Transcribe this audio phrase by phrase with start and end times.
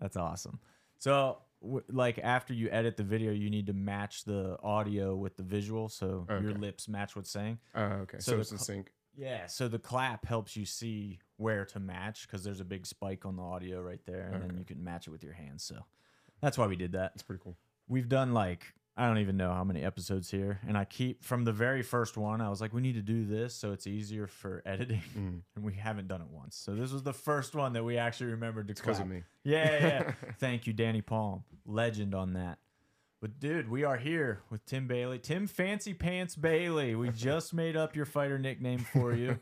[0.00, 0.58] That's awesome.
[0.98, 5.36] So, w- like after you edit the video, you need to match the audio with
[5.36, 7.58] the visual, so your lips match what's saying.
[7.74, 8.18] Oh, okay.
[8.18, 8.92] So So, the it's in sync.
[9.16, 9.46] Yeah.
[9.46, 13.36] So the clap helps you see where to match because there's a big spike on
[13.36, 15.62] the audio right there, and then you can match it with your hands.
[15.64, 15.76] So
[16.40, 17.12] that's why we did that.
[17.14, 17.56] It's pretty cool.
[17.88, 21.44] We've done like I don't even know how many episodes here, and I keep from
[21.44, 22.40] the very first one.
[22.40, 25.40] I was like, we need to do this so it's easier for editing, Mm.
[25.56, 26.56] and we haven't done it once.
[26.56, 29.22] So this was the first one that we actually remembered to because of me.
[29.42, 30.12] Yeah, yeah, yeah.
[30.38, 31.44] Thank you, Danny Palm.
[31.64, 32.58] Legend on that.
[33.22, 35.18] But dude, we are here with Tim Bailey.
[35.18, 36.94] Tim Fancy Pants Bailey.
[36.94, 39.38] We just made up your fighter nickname for you.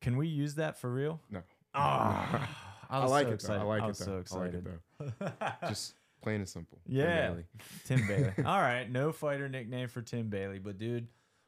[0.00, 1.20] Can we use that for real?
[1.30, 1.42] No.
[1.74, 2.48] Ah,
[2.90, 3.56] I, I like so it.
[3.58, 4.22] I like I it was though.
[4.26, 4.66] so I like excited.
[5.00, 5.68] it though.
[5.68, 6.80] Just plain and simple.
[6.86, 7.28] Tim Yeah.
[7.30, 7.44] Bailey.
[7.84, 8.32] Tim Bailey.
[8.44, 11.06] All right, no fighter nickname for Tim Bailey, but dude,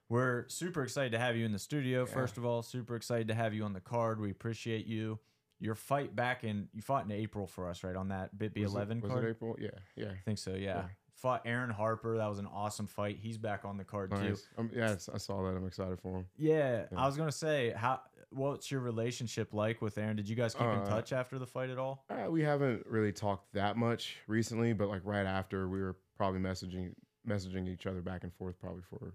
[0.09, 2.01] we're super excited to have you in the studio.
[2.07, 2.13] Yeah.
[2.15, 4.21] First of all, super excited to have you on the card.
[4.21, 5.19] We appreciate you.
[5.59, 7.97] Your fight back in you fought in April for us, right?
[7.97, 9.25] On that BitB Was it- eleven Was card.
[9.25, 9.57] it April?
[9.59, 9.71] Yeah.
[9.97, 10.09] Yeah.
[10.11, 10.59] I think so, yeah.
[10.59, 10.83] Yeah.
[11.15, 12.19] Fought Aaron Harper.
[12.19, 13.17] That was an awesome fight.
[13.19, 14.17] He's back on the card too.
[14.23, 14.47] Nice.
[14.59, 15.57] Um, yes, I saw that.
[15.57, 16.27] I'm excited for him.
[16.37, 17.01] Yeah, Yeah.
[17.01, 18.01] I was gonna say, how
[18.37, 20.17] what's your relationship like with Aaron?
[20.17, 22.05] Did you guys keep in Uh, touch after the fight at all?
[22.11, 26.41] Uh, we haven't really talked that much recently, but like right after, we were probably
[26.41, 26.95] messaging
[27.27, 29.15] messaging each other back and forth probably for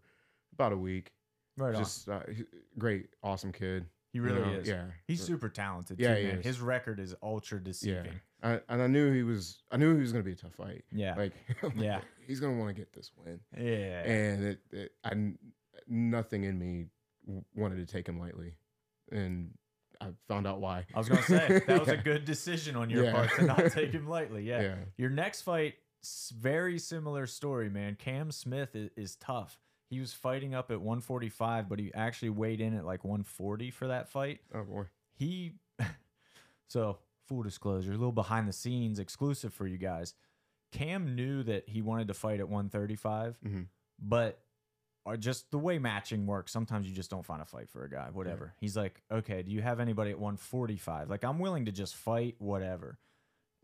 [0.53, 1.11] about a week.
[1.57, 1.75] Right.
[1.75, 2.23] Just uh,
[2.77, 3.85] great, awesome kid.
[4.11, 4.49] He you really know?
[4.59, 4.67] is.
[4.67, 4.87] Yeah.
[5.07, 6.37] He's super talented Yeah, too, man.
[6.39, 6.45] is.
[6.45, 7.63] His record is ultra Yeah.
[7.63, 8.19] deceiving.
[8.43, 9.61] I, and I knew he was.
[9.71, 10.83] I knew he was gonna be a tough fight.
[10.91, 11.15] Yeah.
[11.15, 11.33] Like,
[11.77, 12.01] Yeah.
[12.27, 13.39] he's gonna want to get this win.
[13.57, 14.01] Yeah.
[14.03, 15.13] and it, it I
[15.87, 16.87] nothing in me
[17.55, 18.55] wanted to take him lightly,
[19.11, 19.51] and
[19.99, 20.85] I found out why.
[20.93, 23.11] I was gonna say that was a good decision on your Yeah.
[23.13, 24.43] part to not take him lightly.
[24.43, 24.61] Yeah.
[24.61, 25.75] Yeah, Your next fight,
[26.35, 27.95] very similar story, man.
[27.95, 29.59] Cam Smith is, is tough.
[29.89, 33.87] He was fighting up at 145, but he actually weighed in at like 140 for
[33.87, 34.39] that fight.
[34.55, 35.53] oh boy, He,
[36.67, 40.13] so full disclosure, a little behind the scenes exclusive for you guys.
[40.71, 43.67] Cam knew that he wanted to fight at 135, Mhm.
[43.99, 44.39] but
[45.05, 47.89] or just the way matching works, sometimes you just don't find a fight for a
[47.89, 48.53] guy, whatever.
[48.59, 51.09] He's like, okay, do you have anybody at 145?
[51.09, 52.99] Like, I'm willing to just fight, whatever.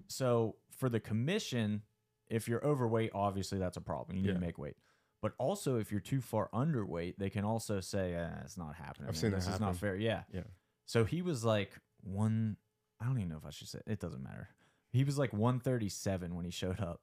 [0.07, 1.83] So for the commission,
[2.27, 4.15] if you're overweight, obviously that's a problem.
[4.17, 4.33] You need Yeah.
[4.35, 4.77] to make weight.
[5.21, 9.07] But also, if you're too far underweight, they can also say, eh, it's not happening.
[9.09, 9.21] I've man.
[9.21, 9.95] seen that This is not fair.
[9.95, 10.23] Yeah.
[10.31, 10.43] Yeah.
[10.85, 11.71] So he was like
[12.01, 12.57] one,
[12.99, 14.49] I don't even know if I should say it doesn't matter.
[14.91, 17.01] He was like 137 when he showed up.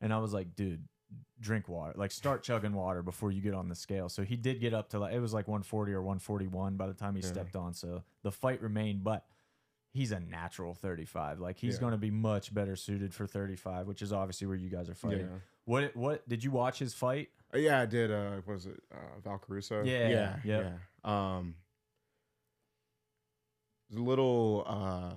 [0.00, 0.88] And I was like, dude,
[1.40, 1.92] drink water.
[1.96, 4.08] Like start chugging water before you get on the scale.
[4.08, 6.94] So he did get up to like it was like 140 or 141 by the
[6.94, 7.28] time he Yeah.
[7.28, 7.74] stepped on.
[7.74, 9.24] So the fight remained, but
[9.92, 11.38] he's a natural 35.
[11.40, 11.80] Like he's Yeah.
[11.80, 14.94] going to be much better suited for 35, which is obviously where you guys are
[14.94, 15.28] fighting.
[15.30, 17.30] yeah, What what did you watch his fight?
[17.54, 17.80] Uh, yeah.
[17.80, 18.10] I did.
[18.10, 19.82] Uh, was it uh, Val Caruso?
[19.84, 20.72] Yeah, yeah, yep.
[21.04, 21.36] yeah.
[21.36, 21.54] Um,
[23.90, 24.64] it was a little.
[24.66, 25.14] Uh,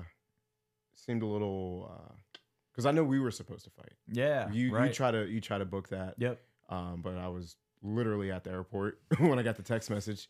[0.94, 1.92] seemed a little.
[2.82, 3.94] Because I know we were supposed to fight.
[4.08, 4.52] Yeah.
[4.52, 4.88] you right.
[4.88, 6.16] you try to you try to book that.
[6.18, 6.40] Yep.
[6.70, 10.28] um, but I was literally at the airport when I got the text message.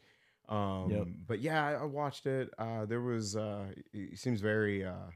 [0.49, 1.07] Um, Yep.
[1.27, 2.49] But yeah, I, I watched it.
[2.57, 5.11] Uh, there was uh, he he seems very uh,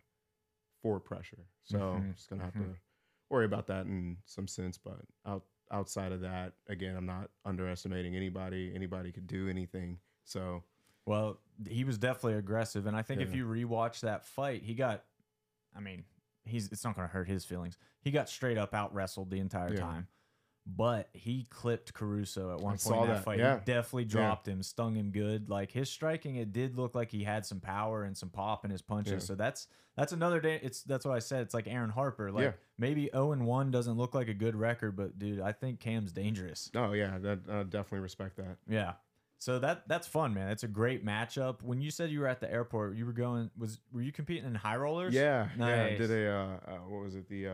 [0.82, 2.74] forward pressure, so Mhm, I'm just gonna have mhm.
[2.74, 2.76] to
[3.30, 4.78] worry about that in some sense.
[4.78, 8.72] But out outside of that, again, I'm not underestimating anybody.
[8.74, 9.98] Anybody could do anything.
[10.24, 10.64] So
[11.06, 13.38] Well, he was definitely aggressive, and I think if Yeah.
[13.38, 15.04] you rewatch that fight, he got.
[15.76, 16.06] I mean,
[16.46, 17.78] he's it's not going to hurt his feelings.
[18.02, 19.80] He got straight up out wrestled the entire Yeah.
[19.80, 20.08] time,
[20.68, 23.40] but he clipped Caruso at one I point saw in that, that, fight.
[23.40, 23.60] yeah.
[23.60, 25.50] He definitely dropped him, stung him good.
[25.50, 28.72] Like his striking, it did look like he had some power and some pop in
[28.72, 29.12] his punches.
[29.14, 29.20] Yeah.
[29.20, 30.60] So that's that's another day.
[30.62, 31.42] It's that's what I said.
[31.44, 32.32] It's like Aaron Harper.
[32.32, 32.52] Like Yeah.
[32.78, 36.12] maybe zero and one doesn't look like a good record, but dude, I think Cam's
[36.12, 36.70] dangerous.
[36.76, 38.58] oh yeah, that I definitely respect that.
[38.68, 38.94] Yeah.
[39.40, 40.50] So that that's fun, man.
[40.50, 41.62] It's a great matchup.
[41.62, 44.46] When you said you were at the airport, you were going was were you competing
[44.46, 45.14] in high rollers?
[45.14, 45.66] Yeah, yeah.
[45.84, 47.28] I did a uh, uh, what was it?
[47.30, 47.54] The uh,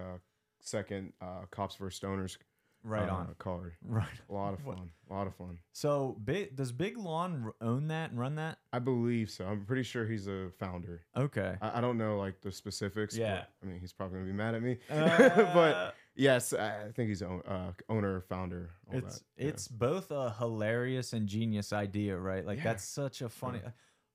[0.61, 2.37] second uh, cops versus stoners
[2.83, 3.35] Right uh, on.
[3.37, 3.73] card.
[3.85, 4.07] Right.
[4.29, 4.89] A lot of What- fun.
[5.09, 5.57] A lot of fun.
[5.73, 8.57] So big does Big Lawn own that and run that?
[8.73, 9.45] I believe so.
[9.45, 11.01] I'm pretty sure he's a founder.
[11.17, 11.55] Okay.
[11.61, 13.15] I, I don't know like the specifics.
[13.15, 13.43] but, Yeah.
[13.61, 14.77] I mean, he's probably gonna be mad at me.
[14.89, 18.71] Uh, but yes, I think he's own, uh, owner, founder.
[18.87, 19.23] All it's that.
[19.37, 19.47] Yeah.
[19.49, 22.45] it's both a hilarious and genius idea, right?
[22.45, 22.63] Like Yeah.
[22.65, 23.61] that's such a funny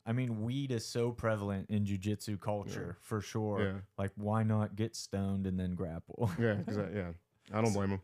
[0.08, 3.60] I mean, weed is so prevalent in jujitsu culture for sure.
[3.64, 3.72] Yeah.
[3.98, 6.30] Like, why not get stoned and then grapple?
[6.38, 6.96] yeah, exactly.
[6.96, 7.10] Yeah,
[7.52, 8.00] I don't blame him.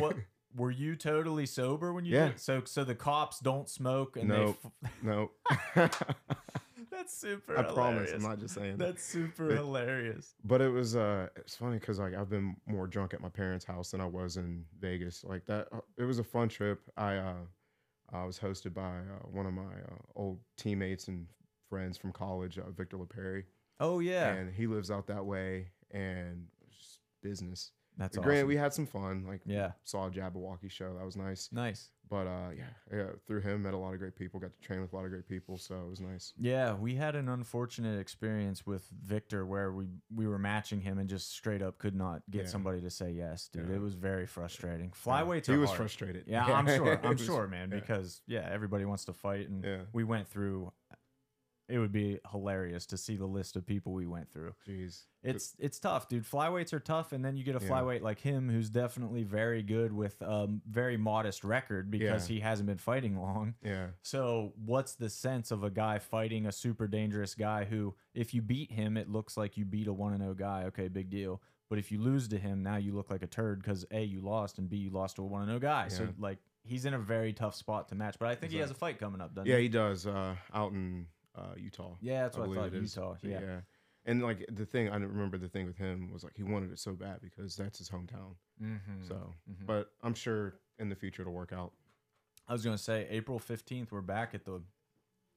[0.00, 0.16] What
[0.56, 2.28] were you totally sober when you Yeah.
[2.28, 2.40] did?
[2.40, 4.56] So, so the cops don't smoke and Nope.
[4.82, 4.88] they.
[4.88, 5.30] F- no,
[7.06, 7.56] That's super.
[7.56, 8.10] I promise.
[8.12, 8.78] I'm not just saying.
[8.78, 10.34] That's super It- hilarious.
[10.44, 13.64] But it was uh it's funny because like I've been more drunk at my parents'
[13.64, 15.22] house than I was in Vegas.
[15.22, 16.80] Like that uh, it was a fun trip.
[16.96, 17.34] I uh
[18.12, 21.26] I was hosted by uh, one of my uh, old teammates and
[21.68, 23.44] friends from college, uh, Victor LePerry,
[23.80, 24.28] Oh yeah.
[24.32, 25.68] and he lives out that way.
[25.92, 26.46] And
[27.22, 27.70] business.
[27.98, 28.24] That's awesome.
[28.24, 29.24] Granted, we had some fun.
[29.28, 30.94] Like yeah, saw a Jabbawockeez show.
[30.94, 31.48] That was nice.
[31.52, 31.90] nice.
[32.08, 32.64] But uh, yeah,
[32.96, 34.38] yeah, through him, met a lot of great people.
[34.38, 36.32] Got to train with a lot of great people, so it was nice.
[36.38, 41.08] Yeah, we had an unfortunate experience with Victor where we we were matching him and
[41.08, 42.48] just straight up could not get Yeah.
[42.48, 43.68] somebody to say yes, dude.
[43.68, 43.76] Yeah.
[43.76, 44.92] It was very frustrating.
[45.06, 45.22] Yeah.
[45.22, 45.78] Flyweights He was hard.
[45.78, 46.24] frustrated.
[46.28, 47.00] Yeah, I'm sure.
[47.02, 47.80] I'm was- sure, man, yeah.
[47.80, 49.78] because yeah, everybody wants to fight and Yeah.
[49.92, 50.72] we went through
[51.68, 54.54] it would be hilarious to see the list of people we went through.
[54.68, 55.02] Jeez.
[55.22, 56.24] It's it's tough, dude.
[56.24, 57.70] Flyweights are tough, and then you get a Yeah.
[57.70, 62.34] flyweight like him, who's definitely very good with a very modest record because Yeah.
[62.34, 63.54] he hasn't been fighting long.
[63.62, 63.88] yeah.
[64.02, 68.42] So, what's the sense of a guy fighting a super dangerous guy who, if you
[68.42, 70.64] beat him, it looks like you beat a 1 and 0 guy?
[70.66, 71.42] Okay, big deal.
[71.68, 74.20] But if you lose to him, now you look like a turd because A, you
[74.20, 75.88] lost, and B, you lost to a 1 and 0 guy.
[75.88, 78.16] So, like, he's in a very tough spot to match.
[78.20, 79.64] But I think he has a fight coming up, doesn't Yeah, he?
[79.64, 80.06] he does.
[80.06, 81.96] Uh, out in uh, Utah.
[82.00, 82.72] Yeah, that's what I, thought.
[82.72, 83.16] Utah.
[83.22, 83.60] Yeah.
[84.04, 86.78] And like the thing, I remember the thing with him was like he wanted it
[86.78, 88.34] so bad because that's his hometown.
[88.62, 89.02] Mm-hmm.
[89.08, 89.66] So, Mhm.
[89.66, 91.72] but I'm sure in the future it'll work out.
[92.48, 94.62] I was going to say, April 15th, we're back at the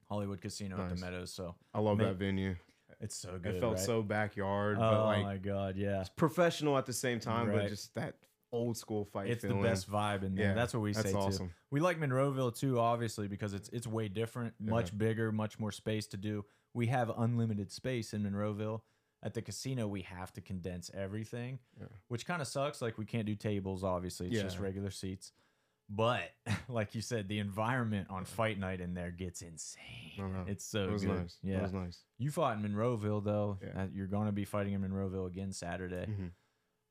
[0.07, 1.33] Hollywood Casino at the Meadows.
[1.33, 2.55] So, I love May- that venue.
[2.99, 3.55] it's so good.
[3.55, 3.85] it felt right?
[3.85, 5.75] so backyard, Oh, but like my God.
[5.75, 6.01] Yeah.
[6.01, 7.61] It's professional at the same time, Right.
[7.61, 8.15] but just that
[8.51, 9.61] old school fight It's feeling.
[9.61, 10.47] the best vibe in there.
[10.49, 11.49] Yeah, that's what we That's say too.
[11.71, 14.71] We like Monroeville too, obviously, because it's it's way different, Yeah.
[14.71, 16.45] much bigger, much more space to do.
[16.73, 18.81] We have unlimited space in Monroeville.
[19.21, 21.87] At the casino, we have to condense everything, Yeah.
[22.07, 22.81] which kind of sucks.
[22.81, 24.27] Like we can't do tables, obviously.
[24.29, 25.33] It's just regular seats.
[25.91, 26.31] But
[26.69, 29.83] like you said, the environment on fight night in there gets insane.
[30.19, 30.45] Know.
[30.47, 31.17] It's so It was good.
[31.19, 31.37] nice.
[31.41, 32.03] Yeah, It was nice.
[32.17, 33.57] you fought in Monroeville though.
[33.61, 33.83] Yeah.
[33.83, 36.05] Uh, You're going to be fighting in Monroeville again Saturday.
[36.07, 36.31] Mhm.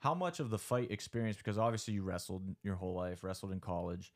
[0.00, 3.60] How much of the fight experience, because obviously you wrestled your whole life, wrestled in
[3.60, 4.12] college,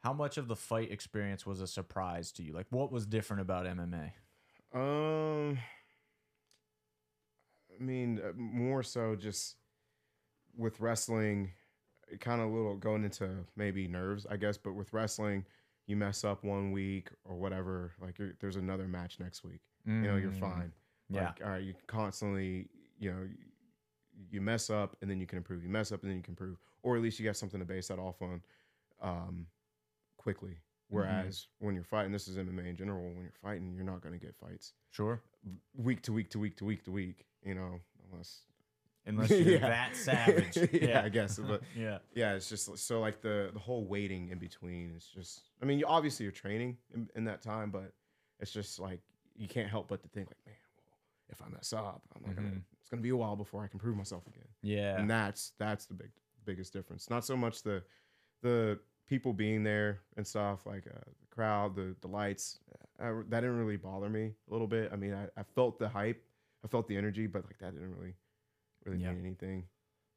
[0.00, 2.52] how much of the fight experience was a surprise to you?
[2.52, 4.12] Like, what was different about MMA?
[4.72, 5.58] Um,
[7.78, 9.56] I mean, uh, more so just
[10.56, 11.52] with wrestling,
[12.20, 14.56] kind of a little going into maybe nerves, I guess.
[14.56, 15.44] But with wrestling,
[15.86, 19.60] you mess up one week or whatever, like you're, there's another match next week.
[19.86, 20.72] You know, you're Mm, fine.
[21.08, 21.26] Yeah.
[21.26, 22.68] Like, all right, you constantly,
[22.98, 23.28] you know,
[24.30, 25.62] you mess up and then you can improve.
[25.62, 27.66] You mess up and then you can improve, or at least you got something to
[27.66, 28.42] base that off on,
[29.02, 29.46] um,
[30.16, 30.50] quickly.
[30.50, 30.96] Mm-hmm.
[30.96, 33.02] Whereas when you're fighting, this is MMA in general.
[33.04, 35.22] When you're fighting, you're not going to get fights Sure.
[35.76, 37.26] week to week to week to week to week.
[37.44, 37.80] You know,
[38.10, 38.40] unless
[39.06, 39.68] Unless you're Yeah.
[39.68, 40.58] that savage.
[40.72, 41.38] yeah, I guess.
[41.38, 41.98] But yeah.
[42.14, 45.42] yeah, it's just so like the the whole waiting in between is just.
[45.62, 47.92] I mean, you obviously you're training in, in that time, but
[48.40, 49.00] it's just like
[49.36, 50.98] you can't help but to think like, man, well,
[51.30, 52.60] if I mess up, I'm not gonna.
[52.90, 54.48] It's gonna be a while before I can prove myself again.
[54.62, 54.98] Yeah.
[54.98, 56.10] And that's that's the big
[56.44, 57.08] biggest difference.
[57.08, 57.82] Not so much the
[58.42, 62.58] the people being there and stuff like uh, the crowd, the the lights.
[63.00, 64.90] Uh, that didn't really bother me a little bit.
[64.92, 66.22] I mean, I, I felt the hype,
[66.64, 68.14] I felt the energy, but like that didn't really
[68.84, 69.12] really Yeah.
[69.12, 69.64] mean anything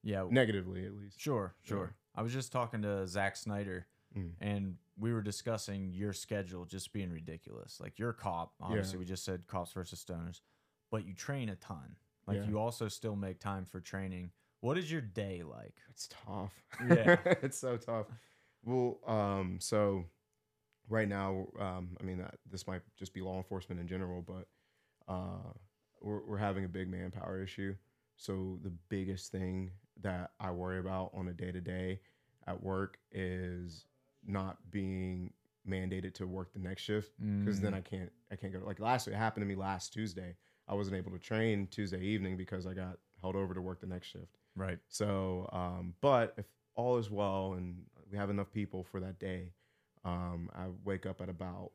[0.03, 0.25] yeah.
[0.29, 1.19] negatively, at least.
[1.19, 1.53] Sure.
[1.63, 1.69] Yeah.
[1.69, 1.95] Sure.
[2.15, 3.85] I was just talking to Zack Snyder
[4.17, 4.33] Mm.
[4.41, 7.79] and we were discussing your schedule just being ridiculous.
[7.79, 8.99] Like you're a cop, obviously.
[8.99, 10.41] We just said cops versus stoners,
[10.91, 11.95] but you train a ton.
[12.27, 12.47] Like Yeah.
[12.47, 14.31] you also still make time for training.
[14.61, 15.75] What is your day like?
[15.89, 16.53] It's tough.
[16.87, 17.17] Yeah.
[17.41, 18.07] it's so tough.
[18.63, 20.05] Well, um, so
[20.87, 24.47] right now, um, I mean, that this might just be law enforcement in general, but
[25.11, 25.51] uh,
[26.01, 27.75] we're, we're having a big manpower issue.
[28.15, 29.71] So the biggest thing
[30.01, 31.99] that I worry about on a day to day
[32.47, 33.85] at work is
[34.25, 35.33] not being
[35.67, 38.79] mandated to work the next shift because then I can't I can't go to, like
[38.79, 40.35] last it happened to me last Tuesday.
[40.67, 43.87] I wasn't able to train Tuesday evening because I got held over to work the
[43.87, 44.37] next shift.
[44.55, 44.79] right.
[44.87, 49.51] So, um, but if all is well and we have enough people for that day,
[50.05, 51.71] um, I wake up at about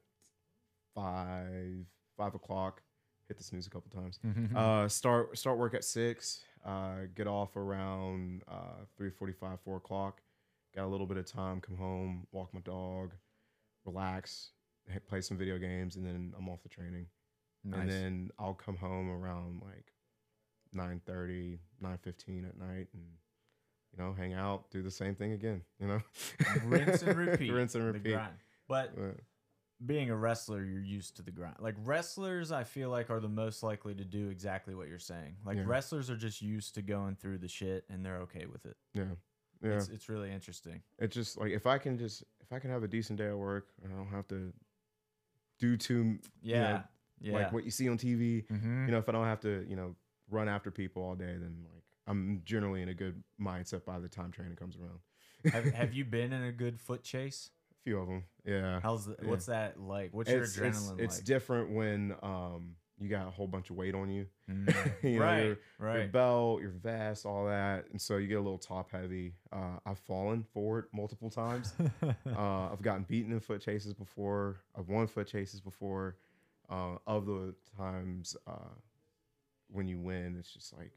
[0.95, 2.83] five five o'clock,
[3.28, 4.18] hit the snooze a couple times.
[4.54, 6.40] Uh, start start work at six.
[6.64, 10.21] Uh, get off around uh, three forty five, four o'clock.
[10.75, 11.61] Got a little bit of time.
[11.61, 13.12] Come home, walk my dog,
[13.85, 14.50] relax,
[15.09, 17.07] play some video games, and then I'm off the training
[17.64, 17.80] nice.
[17.80, 19.92] and then I'll come home around like
[20.74, 23.04] 9:30, 9:15 at night, and
[23.92, 25.62] you know, hang out, do the same thing again.
[25.80, 26.02] You know,
[26.64, 27.50] rinse and repeat.
[27.50, 28.18] rinse and repeat.
[28.68, 29.12] But Uh,
[29.86, 31.56] being a wrestler, you're used to the grind.
[31.60, 35.36] Like wrestlers, I feel like are the most likely to do exactly what you're saying.
[35.44, 35.64] Like Yeah.
[35.66, 38.76] wrestlers are just used to going through the shit and they're okay with it.
[38.92, 39.04] yeah,
[39.62, 39.70] yeah.
[39.76, 40.82] It's It's, really interesting.
[40.98, 43.38] It's just like if I can just if I can have a decent day at
[43.38, 44.52] work, I don't have to
[45.58, 46.72] do too Yeah.
[46.72, 46.82] know,
[47.20, 47.32] yeah.
[47.34, 48.46] like what you see on TV.
[48.46, 48.87] Mhm.
[48.87, 49.94] You know, if I don't have to, you know,
[50.30, 54.08] run after people all day, then like I'm generally in a good mindset by the
[54.08, 55.52] time training comes around.
[55.52, 57.50] have, have you been in a good foot chase?
[57.70, 58.80] a few of them, yeah.
[58.82, 59.28] How's the, Yeah.
[59.30, 60.12] what's that like?
[60.12, 61.25] What's your it's, adrenaline it's, it's like?
[61.25, 64.26] different when um you got a whole bunch of weight on you.
[64.50, 64.75] Mm.
[65.04, 66.10] You know, right, your- Your right.
[66.12, 69.34] belt, your vest, all that, and so you get a little top heavy.
[69.52, 71.75] Uh, I've fallen for it multiple times.
[72.02, 74.56] uh, I've gotten beaten in foot chases before.
[74.76, 76.16] I've won foot chases before.
[76.70, 78.75] Uh, of the times uh,
[79.70, 80.92] when you win, it's just like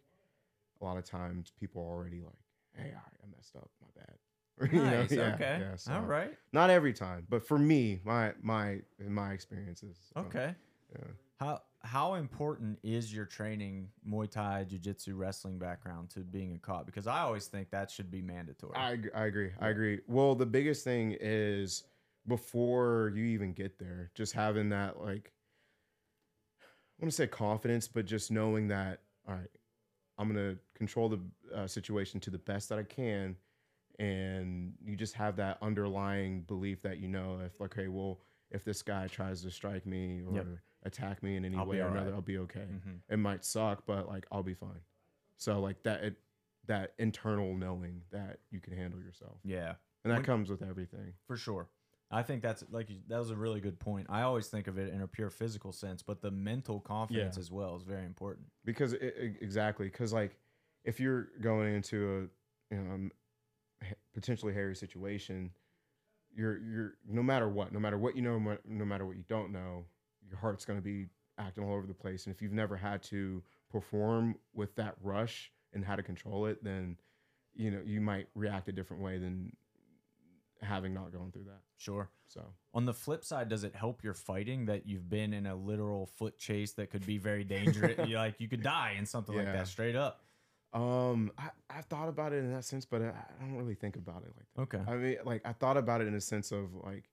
[0.82, 2.34] a lot of times people are already like,
[2.76, 3.70] "Hey, I, I messed up.
[3.82, 4.16] My bad."
[4.74, 4.92] You know?
[5.02, 5.12] nice.
[5.12, 5.58] Yeah, okay.
[5.62, 6.34] yeah, so- All right.
[6.54, 9.98] Not every time, but for me, my my in my experiences.
[10.16, 10.54] uh, Okay.
[10.98, 11.06] yeah.
[11.40, 16.60] How how important is your training Muay Thai, Jiu Jitsu, wrestling background to being a
[16.60, 16.86] cop?
[16.86, 18.76] Because I always think that should be mandatory.
[18.76, 19.52] I, ag- I agree.
[19.60, 20.00] I agree.
[20.08, 21.86] Well, the biggest thing is
[22.28, 25.41] before you even get there, just having that like I
[27.02, 29.50] want to say confidence, but just knowing that all right,
[30.18, 31.20] I'm gonna control the
[31.56, 33.36] uh, situation to the best that I can,
[34.00, 38.20] and you just have that underlying belief that you know if like, okay, well,
[38.52, 40.48] if this guy tries to strike me or Yep.
[40.84, 42.16] attack me in any I'll way or all another, right.
[42.16, 42.68] I'll be okay.
[42.72, 43.00] Mhm.
[43.10, 44.82] It might suck, but like I'll be fine.
[45.38, 46.16] So like that, it,
[46.68, 51.14] that internal knowing that you can handle yourself, Yeah, and that When- comes with everything.
[51.26, 51.68] for sure.
[52.12, 54.08] I think that's like that was a really good point.
[54.10, 57.40] I always think of it in a pure physical sense, but the mental confidence Yeah.
[57.42, 58.48] as well is very important.
[58.66, 60.38] because it, it- exactly because like
[60.84, 62.30] if you're going into
[62.72, 63.12] a you know um,
[63.84, 65.52] h- potentially hairy situation
[66.34, 69.24] you're you're no matter what no matter what you know mo- no matter what you
[69.28, 69.86] don't know
[70.28, 73.04] your heart's going to be acting all over the place and if you've never had
[73.04, 76.98] to perform with that rush and how to control it then
[77.54, 79.52] you know you might react a different way than
[80.62, 82.10] having not gone through that Sure.
[82.28, 85.56] so On the flip side, does it help your fighting that you've been in a
[85.56, 87.98] literal foot chase that could be very dangerous?
[88.08, 90.22] you like you could die in something like that straight up.
[90.74, 93.96] um I, i've thought about it in that sense but i, I don't really think
[93.98, 94.92] about it like that Okay.
[94.92, 97.10] I mean, like I thought about it in a sense of like,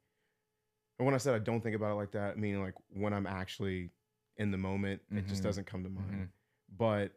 [0.99, 3.27] and when I said I don't think about it like that, meaning like when I'm
[3.27, 3.91] actually
[4.37, 5.45] in the moment, it just Mhm.
[5.45, 6.29] doesn't come to mind.
[6.77, 7.13] But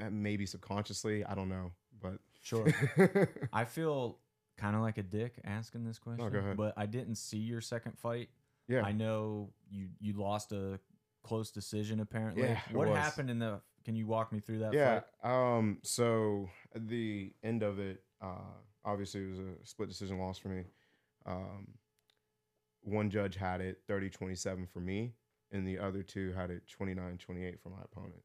[0.00, 1.72] uh, maybe subconsciously, I don't know.
[2.00, 2.66] But Sure.
[3.52, 4.18] I feel
[4.60, 6.30] kind of like a dick asking this question.
[6.30, 6.56] go ahead.
[6.56, 8.28] But I didn't see your second fight.
[8.68, 10.78] yeah, I know you you lost a
[11.22, 12.42] close decision apparently.
[12.44, 15.00] Yeah, what happened in the can you walk me through that yeah.
[15.22, 15.30] fight?
[15.30, 15.78] Um.
[15.82, 20.64] So the end of it, uh, obviously it was a split decision loss for me.
[21.26, 21.68] Um,
[22.82, 25.12] one judge had it 30-27 for me,
[25.52, 28.22] and the other two had it 29-28 for my opponent.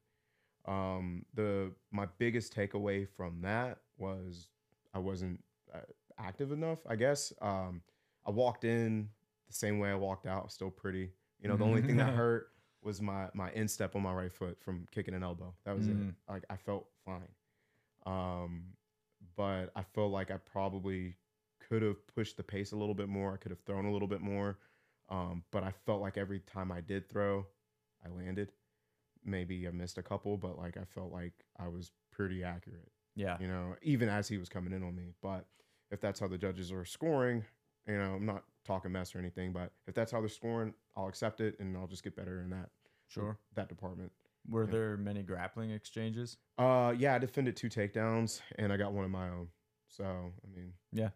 [0.66, 4.48] Um, the my biggest takeaway from that was
[4.92, 5.78] I wasn't uh,
[6.18, 6.78] active enough.
[6.86, 7.82] I guess um,
[8.26, 9.08] I walked in
[9.48, 11.10] the same way I walked out, still pretty.
[11.40, 12.48] You know, the only thing that hurt
[12.82, 15.54] was my my instep on my right foot from kicking an elbow.
[15.64, 16.08] That was Mm.
[16.10, 16.14] it.
[16.28, 17.28] Like I felt fine.
[18.04, 18.64] Um,
[19.36, 21.16] but I feel like I probably
[21.68, 23.34] could have pushed the pace a little bit more.
[23.34, 24.58] I could have thrown a little bit more.
[25.08, 27.46] Um, but I felt like every time I did throw,
[28.04, 28.52] I landed.
[29.24, 33.36] Maybe I missed a couple, but like I felt like I was pretty accurate, Yeah.
[33.40, 35.12] you know, even as he was coming in on me.
[35.20, 35.46] But
[35.90, 37.44] if that's how the judges are scoring,
[37.86, 41.08] you know, I'm not talking mess or anything, but if that's how they're scoring, I'll
[41.08, 42.70] accept it and I'll just get better in that
[43.08, 43.38] Sure.
[43.54, 44.12] that department.
[44.48, 44.70] Were Yeah.
[44.70, 46.38] there many grappling exchanges?
[46.58, 49.48] Uh, yeah, I defended two takedowns and I got one of my own.
[49.88, 51.10] So I mean, Yeah.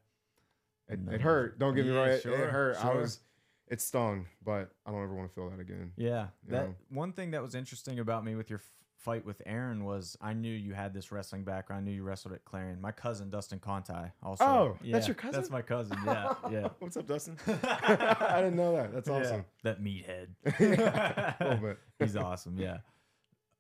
[0.89, 1.13] it, No.
[1.13, 1.59] it hurt.
[1.59, 2.77] Don't get me Yeah, wrong, it, sure, it hurt.
[2.77, 3.21] I was,
[3.67, 5.93] it stung, but I don't ever want to feel that again.
[5.97, 6.29] Yeah.
[6.45, 6.75] That Yeah.
[6.89, 8.61] one thing that was interesting about me with your
[9.01, 11.83] fight with Aaron was I knew you had this wrestling background.
[11.83, 12.81] I knew you wrestled at Clarion.
[12.81, 13.93] My cousin Dustin Conti
[14.23, 14.45] also.
[14.45, 15.41] Oh, yeah, that's your cousin?
[15.41, 15.97] That's my cousin.
[16.07, 16.35] Yeah.
[16.51, 16.69] Yeah.
[16.81, 17.39] What's up, Dustin?
[17.47, 18.93] I didn't know that.
[18.93, 19.45] That's Yeah, awesome.
[19.63, 20.29] That meathead.
[20.61, 21.79] Yeah, a little bit.
[21.99, 22.59] He's awesome.
[22.59, 22.79] Yeah.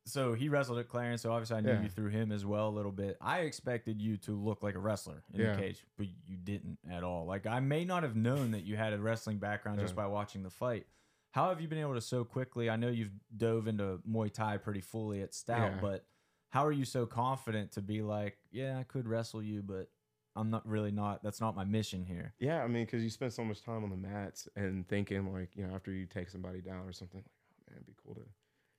[0.06, 1.18] So he wrestled at Clarion.
[1.18, 1.82] so obviously I knew Yeah.
[1.82, 3.16] you through him as well a little bit.
[3.20, 5.54] I expected you to look like a wrestler in Yeah.
[5.54, 7.26] the cage, but you didn't at all.
[7.26, 10.42] Like I may not have known that you had a wrestling background just by watching
[10.42, 10.86] the fight.
[11.32, 12.68] How have you been able to so quickly?
[12.68, 15.78] I know you've dove into Muay Thai pretty fully at Stout, Yeah.
[15.80, 16.04] but
[16.48, 19.88] how are you so confident to be like, yeah, I could wrestle you, but
[20.34, 21.22] I'm not really not.
[21.22, 22.34] That's not my mission here.
[22.40, 25.50] Yeah, I mean, because you spend so much time on the mats and thinking like,
[25.56, 28.14] you know, after you take somebody down or something, like, oh man, it'd be cool
[28.16, 28.22] to,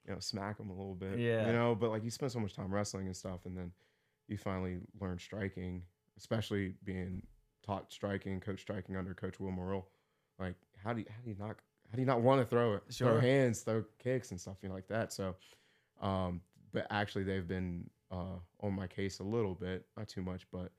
[0.05, 1.19] you know, smack them a little bit.
[1.19, 1.47] Yeah.
[1.47, 3.71] You know, but like you spend so much time wrestling and stuff, and then
[4.27, 5.83] you finally learn striking,
[6.17, 7.21] especially being
[7.65, 9.87] taught striking, coach striking under Coach Will Morrill.
[10.39, 11.57] Like, how do you how do you not
[11.91, 14.69] how do you not want to throw it, throw hands, throw kicks and stuff, you
[14.69, 15.11] know, like that.
[15.11, 15.35] So,
[16.01, 20.47] um, but actually they've been uh on my case a little bit, not too much,
[20.51, 20.71] but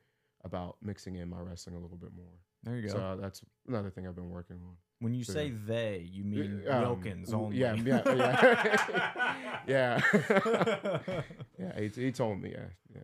[0.44, 2.32] about mixing in my wrestling a little bit more.
[2.64, 2.94] There you go.
[2.94, 4.76] So that's another thing I've been working on.
[5.00, 7.58] when you so- say they, you mean Um, Wilkins only.
[7.58, 9.60] Yeah, yeah, yeah.
[9.66, 11.22] yeah.
[11.58, 13.00] yeah, he, he told me, yeah, yeah.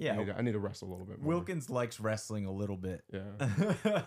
[0.00, 0.12] Yeah.
[0.12, 1.28] I need, to, I need to wrestle a little bit more.
[1.28, 3.02] Wilkins likes wrestling a little bit.
[3.12, 4.02] Yeah.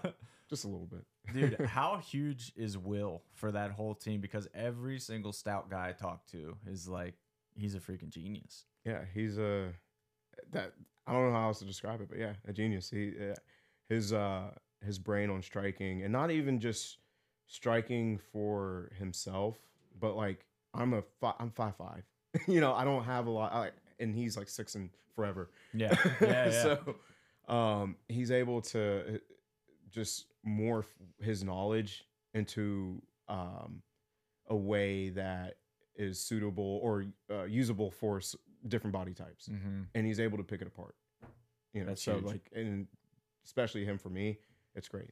[0.51, 1.05] Just a little bit.
[1.34, 4.22] Dude, how huge is Will for that whole team?
[4.22, 7.15] Because every single stout guy I talk to is like,
[7.55, 8.65] he's a freaking genius.
[8.86, 9.70] Yeah, he's a
[10.51, 10.74] that
[11.08, 12.89] I don't know how else to describe it, but yeah, a genius.
[12.89, 13.36] He uh,
[13.88, 14.51] his uh
[14.86, 16.98] his brain on striking, and not even just
[17.48, 19.58] striking for himself,
[20.00, 22.03] but like I'm a fi- I'm five five.
[22.48, 25.50] you know, I don't have a lot, I, and he's like six and forever.
[25.74, 25.96] Yeah.
[26.22, 26.50] Yeah.
[26.50, 26.51] yeah.
[26.51, 26.96] so
[27.53, 29.17] um, he's able to uh,
[29.91, 30.86] just morph
[31.19, 33.81] his knowledge into um,
[34.48, 35.57] a way that
[35.95, 38.36] is suitable or uh, usable for s-
[38.67, 39.88] different body types, Mhm.
[39.95, 40.95] and he's able to pick it apart.
[41.74, 42.25] You know, That's so huge.
[42.25, 42.88] like, and
[43.45, 44.39] especially him for me,
[44.75, 45.12] it's great.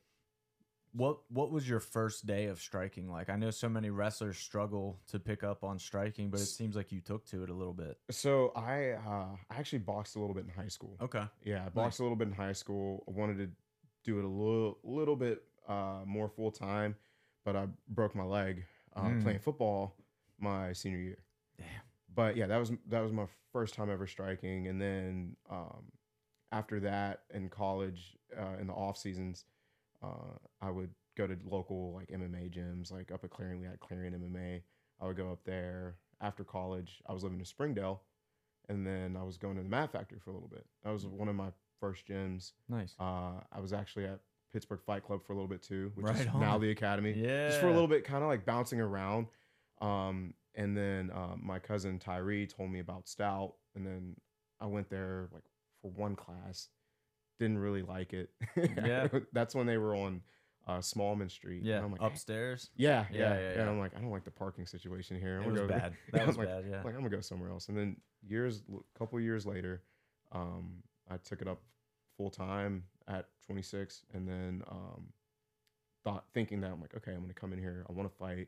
[0.92, 3.30] What What was your first day of striking like?
[3.30, 6.92] I know so many wrestlers struggle to pick up on striking, but it seems like
[6.92, 8.00] you took to it a little bit.
[8.10, 10.98] So I uh, I actually boxed a little bit in high school.
[11.00, 11.24] Okay.
[11.44, 13.04] Yeah, I boxed a little bit in high school.
[13.08, 13.52] I wanted to
[14.10, 16.96] do it a little little bit uh, more full time,
[17.46, 19.22] but I broke my leg uh, Mm.
[19.24, 19.96] playing football
[20.40, 21.18] my senior year.
[21.58, 21.68] Damn.
[22.14, 25.92] But yeah, that was that was my first time ever striking, and then um,
[26.52, 29.46] after that in college uh, in the off seasons,
[30.02, 33.60] uh, I would go to local like MMA gyms, like up at Clarion.
[33.60, 34.62] We had Clarion MMA.
[35.02, 37.02] I would go up there after college.
[37.08, 38.02] I was living in Springdale,
[38.70, 40.66] and then I was going to the Mad Factory for a little bit.
[40.84, 41.50] That was one of my
[41.80, 42.54] first gyms.
[42.68, 42.96] Nice.
[43.00, 44.20] Uh, I was actually at
[44.52, 46.40] Pittsburgh Fight Club for a little bit too, which Right is on.
[46.42, 47.14] now the Academy.
[47.16, 47.50] Yeah.
[47.50, 49.28] Just for a little bit, kind of like bouncing around.
[49.82, 54.16] Um, and then uh, my cousin Tyree told me about Stout, and then
[54.60, 55.44] I went there like
[55.82, 56.68] for one class.
[57.40, 58.30] Didn't really like it.
[58.86, 59.08] Yeah.
[59.32, 60.22] that's when they were on
[60.68, 61.64] uh, Smallman Street.
[61.64, 61.82] Yeah.
[61.82, 62.70] I'm like, Upstairs.
[62.76, 63.62] yeah, Yeah, yeah, yeah, yeah.
[63.62, 65.38] And I'm like, I don't like the parking situation here.
[65.40, 65.94] I'm It was go bad.
[66.12, 66.66] That was like, bad.
[66.70, 66.78] Yeah.
[66.84, 67.70] like I'm gonna go somewhere else.
[67.70, 67.96] And then
[68.28, 69.84] years, a couple years later,
[70.34, 71.62] um, I took it up
[72.18, 75.08] full time at 26, and then um,
[76.04, 77.86] thought thinking that I'm like, okay, I'm gonna come in here.
[77.90, 78.48] I want to fight.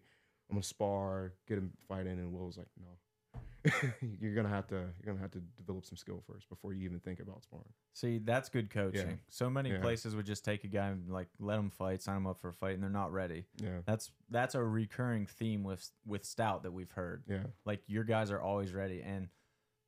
[0.49, 2.19] I'm gonna spar, get a fight in.
[2.19, 3.71] And Will was like, no,
[4.19, 6.99] you're gonna have to, you're gonna have to develop some skill first before you even
[6.99, 7.65] think about sparring.
[7.93, 9.19] See, that's good coaching.
[9.29, 9.79] So many Yeah.
[9.79, 12.49] places would just take a guy and like let him fight, sign him up for
[12.49, 13.45] a fight, and they're not ready.
[13.61, 17.23] Yeah, That's that's a recurring theme with with Stout that we've heard.
[17.27, 19.29] yeah, Like your guys are always ready, and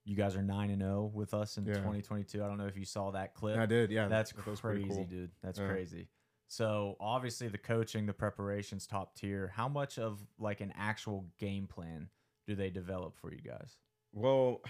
[0.05, 1.75] you guys are nine and zero with us in Yeah.
[1.75, 2.43] 2022.
[2.43, 3.57] I don't know if you saw that clip.
[3.57, 3.89] I did.
[3.91, 5.05] Yeah, That's that pretty crazy, cool.
[5.05, 5.31] dude.
[5.41, 5.69] That's Yeah.
[5.69, 6.09] crazy.
[6.47, 9.47] So obviously the coaching, the preparation's top tier.
[9.47, 12.09] How much of like an actual game plan
[12.45, 13.77] do they develop for you guys?
[14.11, 14.61] Well,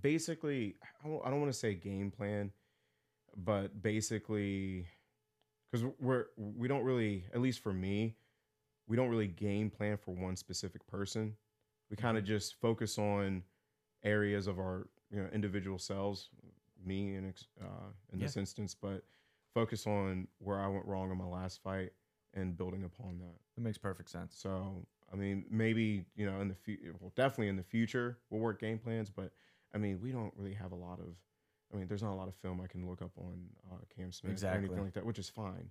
[0.00, 2.50] basically, I don't, I don't want to say game plan,
[3.36, 4.86] but basically,
[5.70, 8.16] because we're we don't really, at least for me,
[8.86, 11.34] we don't really game plan for one specific person.
[11.90, 12.32] We kind of mm-hmm.
[12.32, 13.42] just focus on
[14.04, 16.28] areas of our you know individual selves,
[16.84, 19.02] me in uh, in this instance, but
[19.54, 21.92] focus on where I went wrong in my last fight
[22.34, 23.36] and building upon that.
[23.56, 24.34] It makes perfect sense.
[24.36, 28.40] So I mean, maybe you know, in the future, well, definitely in the future, we'll
[28.40, 29.10] work game plans.
[29.10, 29.32] But
[29.74, 31.14] I mean, we don't really have a lot of.
[31.72, 34.12] I mean, there's not a lot of film I can look up on uh, Cam
[34.12, 35.70] Smith or anything like that, which is fine.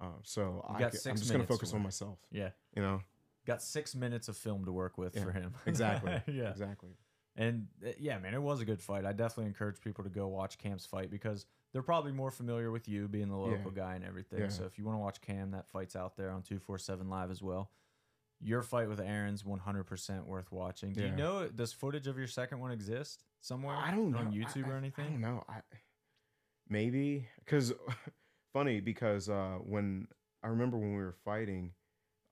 [0.00, 2.18] Uh, so I, i'm just gonna focus on myself.
[2.32, 2.48] Yeah.
[2.74, 3.00] You know,
[3.46, 5.54] Got six minutes of film to work with Yeah, for him.
[5.66, 6.48] exactly, yeah.
[6.48, 6.90] exactly.
[7.36, 9.04] And uh, yeah, man, it was a good fight.
[9.04, 12.86] I definitely encourage people to go watch Cam's fight because they're probably more familiar with
[12.88, 14.40] you being the local guy and everything.
[14.40, 14.48] Yeah.
[14.48, 17.42] So if you want to watch Cam, that fight's out there on 247 Live as
[17.42, 17.70] well.
[18.40, 20.92] Your fight with Aaron's 100% worth watching.
[20.92, 21.14] Do you Yeah.
[21.16, 23.74] know, does footage of your second one exist somewhere?
[23.76, 25.10] I don't know On YouTube I- or I anything?
[25.12, 25.44] don't know.
[25.48, 25.62] I
[26.68, 27.72] maybe because
[28.52, 30.08] funny because uh, when
[30.42, 31.72] I remember when we were fighting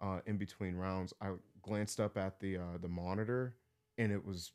[0.01, 3.55] uh, in between rounds, I glanced up at the uh, the monitor
[3.99, 4.53] and it was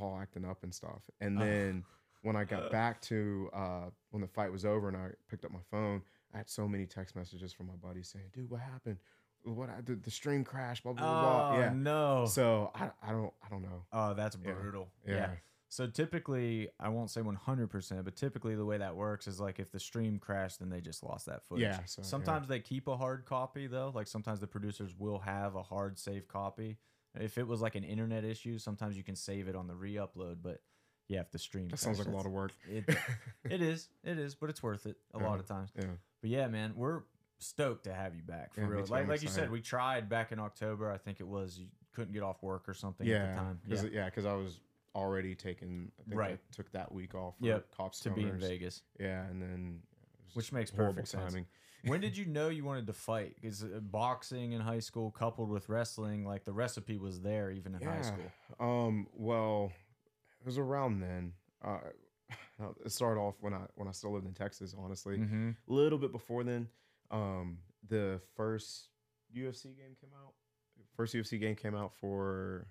[0.00, 1.02] all acting up and stuff.
[1.20, 1.84] And then
[2.22, 5.52] when I got back to uh, when the fight was over and I picked up
[5.52, 6.02] my phone,
[6.34, 8.98] I had so many text messages from my buddies saying, "Dude, what happened?
[9.44, 10.82] What I, the, the stream crashed?
[10.82, 11.60] Blah blah blah." Oh.
[11.60, 11.72] Yeah.
[11.74, 12.26] no.
[12.28, 13.84] So I, I don't I don't know.
[13.92, 14.52] oh, that's Yeah.
[14.52, 14.88] brutal.
[15.06, 15.30] Yeah.
[15.68, 19.72] So typically, I won't say 100%, but typically the way that works is like if
[19.72, 21.64] the stream crashed, then they just lost that footage.
[21.64, 22.06] Yeah, so, yeah.
[22.08, 23.90] sometimes they keep a hard copy though.
[23.92, 26.78] Like sometimes the producers will have a hard save copy.
[27.20, 30.38] If it was like an internet issue, sometimes you can save it on the re-upload.
[30.42, 30.60] But
[31.08, 32.52] yeah, if the stream That sounds like a lot of work.
[32.68, 32.84] It,
[33.48, 35.38] it is, it is, but it's worth it a lot uh-huh.
[35.38, 35.70] of times.
[35.76, 35.84] Yeah.
[36.20, 37.02] But yeah, man, we're
[37.38, 38.84] stoked to have you back for Yeah, real.
[38.84, 38.92] too.
[38.92, 40.90] Like I'm like you said, we tried back in October.
[40.90, 43.60] I think it was you couldn't get off work or something yeah, at the time.
[43.68, 44.60] Cause, Yeah, yeah, because I was
[44.94, 45.92] already taking.
[45.98, 46.52] I think I Right.
[46.52, 47.38] took that week off.
[47.38, 48.82] For Yep, Cops to be in Vegas.
[48.98, 49.82] Yeah, and then
[50.34, 51.34] Which makes perfect sense.
[51.86, 53.36] When did you know you wanted to fight?
[53.40, 57.82] Because boxing in high school coupled with wrestling, like the recipe was there even in
[57.82, 58.30] high school.
[58.60, 59.06] Um.
[59.14, 59.72] Well,
[60.40, 61.32] it was around then.
[61.64, 61.78] Uh,
[62.84, 64.74] it started off when I when I still lived in Texas.
[64.78, 65.50] Honestly, Mm-hmm.
[65.68, 66.68] a little bit before then.
[67.10, 68.88] Um, the first
[69.34, 70.32] UFC game came out.
[70.96, 72.66] First UFC game came out for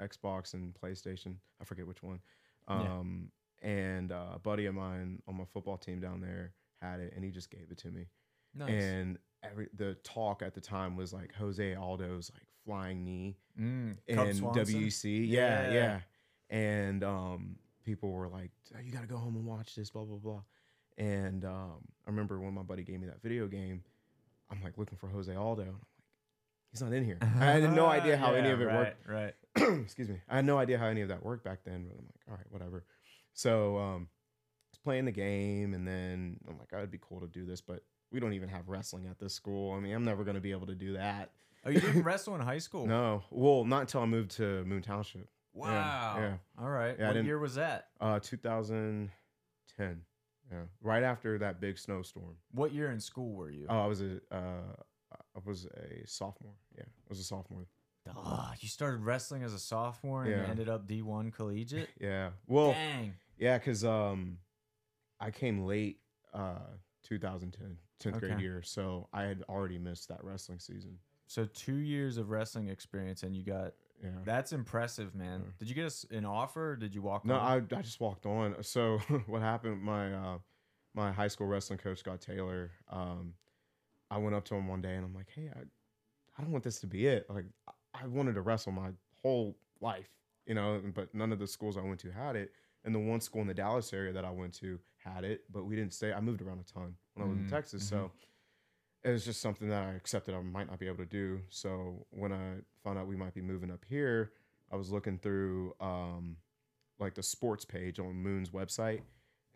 [0.00, 1.34] Xbox and PlayStation.
[1.60, 2.20] I forget which one.
[2.68, 2.76] Yeah.
[2.76, 3.30] Um,
[3.62, 7.24] and uh, a buddy of mine on my football team down there had it, and
[7.24, 8.06] he just gave it to me.
[8.54, 8.82] Nice.
[8.82, 13.96] And every the talk at the time was like Jose Aldo's like flying knee mm,
[14.08, 14.18] and?
[14.18, 15.28] WEC.
[15.28, 15.72] Yeah, Yeah.
[15.72, 16.00] yeah.
[16.50, 20.04] And um, people were like, "Oh, "You got to go home and watch this." Blah
[20.04, 20.42] blah blah.
[20.96, 23.82] And um, I remember when my buddy gave me that video game,
[24.50, 25.86] I'm like looking for Jose Aldo, and I'm like,
[26.70, 29.08] "He's not in here." I had no idea how any of it right, worked.
[29.08, 29.34] Right.
[29.82, 30.20] Excuse me.
[30.28, 31.84] I had no idea how any of that worked back then.
[31.86, 32.84] But I'm like, "All right, whatever."
[33.34, 37.20] So um, I was playing the game, and then I'm like, "Oh, it'd be cool
[37.20, 39.72] to do this," but we don't even have wrestling at this school.
[39.72, 41.30] I mean, I'm never going to be able to do that.
[41.64, 42.86] Oh, you didn't wrestle in high school?
[42.86, 45.28] No, well, not until I moved to Moon Township.
[45.52, 46.14] Wow.
[46.18, 46.36] yeah.
[46.62, 46.96] All right.
[46.98, 47.88] Yeah, what year was that?
[48.00, 50.00] Uh, 2010.
[50.50, 52.36] Yeah, right after that big snowstorm.
[52.52, 53.66] What year in school were you?
[53.68, 54.72] Oh, I was a uh,
[55.12, 56.54] I was a sophomore.
[56.74, 57.66] Yeah, I was a sophomore.
[58.16, 60.48] Ah, you started wrestling as a sophomore and you Yeah.
[60.48, 61.90] ended up D1 collegiate?
[62.00, 62.30] Yeah.
[62.46, 63.12] Well, Dang.
[63.36, 64.38] yeah, because um,
[65.20, 65.98] I came late
[66.32, 66.60] uh
[67.02, 70.98] 2010, 10th grade year, so I had already missed that wrestling season.
[71.26, 74.10] So two years of wrestling experience and you got Yeah.
[74.24, 75.40] that's impressive, man.
[75.44, 75.52] Yeah.
[75.58, 77.66] Did you get us an offer or did you walk No, on?
[77.72, 78.62] I, I just walked on.
[78.62, 79.82] So what happened?
[79.82, 80.38] My uh,
[80.94, 82.70] my high school wrestling coach, Scott Taylor.
[82.90, 83.34] Um,
[84.10, 86.64] I went up to him one day and I'm like, hey, I, I don't want
[86.64, 87.26] this to be it.
[87.28, 87.44] Like
[87.94, 88.88] I wanted to wrestle my
[89.22, 90.08] whole life,
[90.46, 92.52] you know, but none of the schools I went to had it.
[92.84, 94.78] And the one school in the Dallas area that I went to
[95.14, 96.12] had it, but we didn't stay.
[96.12, 98.10] I moved around a ton when I was in Mm, Texas, so
[99.04, 101.40] it was just something that I accepted I might not be able to do.
[101.50, 104.32] So when I found out we might be moving up here,
[104.72, 106.36] I was looking through um,
[106.98, 109.00] like the sports page on Moon's website,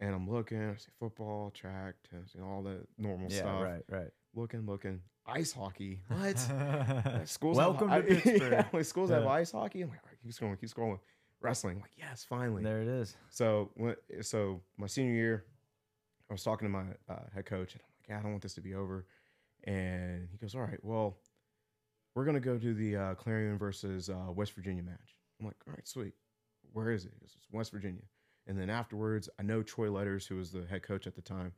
[0.00, 3.62] and I'm looking, I see football, track, tennis, you know, all the normal yeah, stuff.
[3.62, 4.10] right, right.
[4.34, 6.00] Looking, looking, ice hockey.
[6.08, 6.38] What?
[7.28, 8.52] Schools Welcome have, to I- Pittsburgh.
[8.52, 9.82] yeah, like schools have ice hockey.
[9.82, 10.98] I'm like, all right, keep scrolling, keep scrolling.
[11.42, 12.62] Wrestling, like yes, finally.
[12.62, 13.16] there it is.
[13.30, 15.44] So when, so my senior year,
[16.30, 18.42] I was talking to my uh, head coach, and I'm like, yeah, I don't want
[18.42, 19.06] this to be over.
[19.64, 21.16] And he goes, all right, well,
[22.14, 25.16] we're gonna go to the uh, Clarion versus uh, West Virginia match.
[25.40, 26.14] I'm like, all right, sweet.
[26.72, 27.12] Where is it?
[27.14, 28.02] He goes, it's West Virginia.
[28.46, 31.52] And then afterwards, I know Troy Letters, who was the head coach at the time.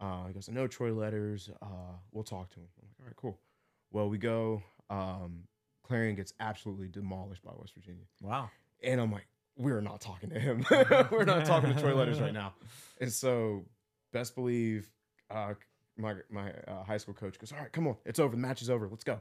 [0.00, 1.50] Uh, he goes, I know Troy Letters.
[1.60, 2.66] Uh, we'll talk to him.
[2.80, 3.38] I'm like, all right, cool.
[3.90, 4.62] Well, we go.
[4.90, 5.44] Um,
[5.82, 8.04] Clarion gets absolutely demolished by West Virginia.
[8.20, 8.50] Wow.
[8.84, 10.64] And I'm like, we're not talking to him.
[11.10, 12.54] we're not talking to Troy Letters right now.
[13.00, 13.64] And so,
[14.12, 14.88] best believe,
[15.30, 15.54] uh,
[15.96, 18.34] my my uh, high school coach goes, all right, come on, it's over.
[18.34, 18.88] The match is over.
[18.88, 19.20] Let's go.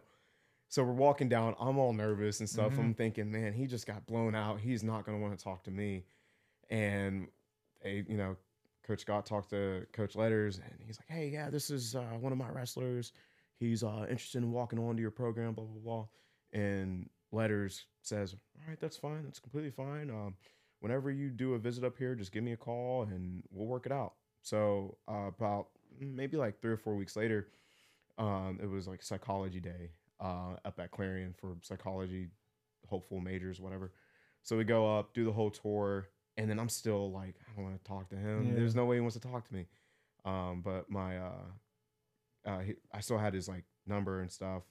[0.69, 1.56] So we're walking down.
[1.60, 2.74] I'm all nervous and stuff.
[2.74, 2.80] Mhm.
[2.80, 4.62] I'm thinking, man, he just got blown out.
[4.62, 6.06] He's not going to want to talk to me.
[6.69, 7.28] And
[7.84, 8.38] they, you know,
[8.84, 12.32] Coach Scott talked to Coach Letters, and he's like, hey, yeah, this is uh, one
[12.32, 13.12] of my wrestlers.
[13.60, 16.08] He's uh, interested in walking on to your program, blah blah blah.
[16.54, 19.23] And Letters says, all right, that's fine.
[19.23, 20.09] That's completely fine.
[20.09, 20.35] Um,
[20.79, 23.85] whenever you do a visit up here, just give me a call and we'll work
[23.85, 24.13] it out.
[24.41, 25.67] So uh, about
[25.99, 27.49] maybe like three or four weeks later,
[28.17, 32.27] um, it was like psychology day uh, up at Clarion for psychology,
[32.87, 33.91] hopeful majors, whatever.
[34.43, 37.65] So we go up, do the whole tour, and then I'm still like, I don't
[37.65, 38.47] want to talk to him.
[38.47, 38.55] Yeah.
[38.55, 39.67] There's no way he wants to talk to me.
[40.25, 41.31] Um, but my, uh,
[42.45, 44.63] uh, he, I still had his like number and stuff,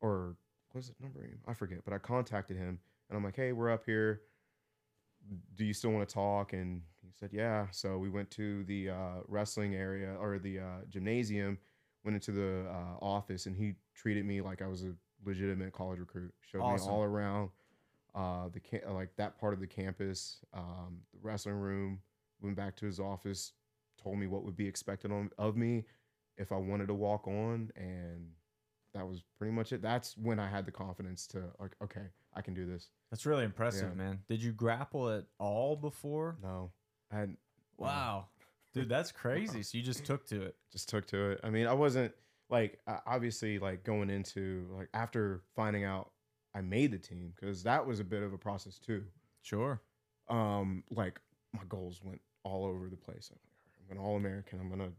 [0.00, 0.36] or
[0.74, 1.20] was it number?
[1.46, 1.78] I forget.
[1.84, 4.22] But I contacted him, and I'm like, hey, we're up here.
[5.54, 6.52] Do you still want to talk?
[6.52, 7.66] And he said, yeah.
[7.70, 11.58] So we went to the uh, wrestling area or the uh, gymnasium,
[12.04, 16.00] went into the uh, office, and he treated me like I was a legitimate college
[16.00, 16.32] recruit.
[16.40, 16.88] Showed Awesome.
[16.88, 17.50] me all around
[18.14, 22.00] uh, the ca- like that part of the campus, um, the wrestling room.
[22.40, 23.52] Went back to his office,
[24.02, 25.84] told me what would be expected on, of me
[26.36, 28.30] if I wanted to walk on, and
[28.94, 29.80] that was pretty much it.
[29.82, 32.88] That's when I had the confidence to like, okay, I can do this.
[33.10, 33.94] That's really impressive, Yeah.
[34.04, 34.18] man.
[34.28, 36.36] Did you grapple at all before?
[36.42, 36.72] No,
[37.10, 37.36] I had
[37.78, 38.26] Wow.
[38.74, 39.62] Dude, that's crazy.
[39.62, 40.56] So you just took to it.
[40.70, 41.40] just took to it.
[41.42, 42.12] I mean, I wasn't
[42.50, 46.10] like uh, obviously like going into like after finding out
[46.54, 49.04] I made the team because that was a bit of a process too.
[49.42, 49.80] Sure.
[50.28, 51.18] Um, like
[51.54, 53.30] my goals went all over the place.
[53.32, 54.60] I'm like, I'm an All American.
[54.60, 54.92] I'm gonna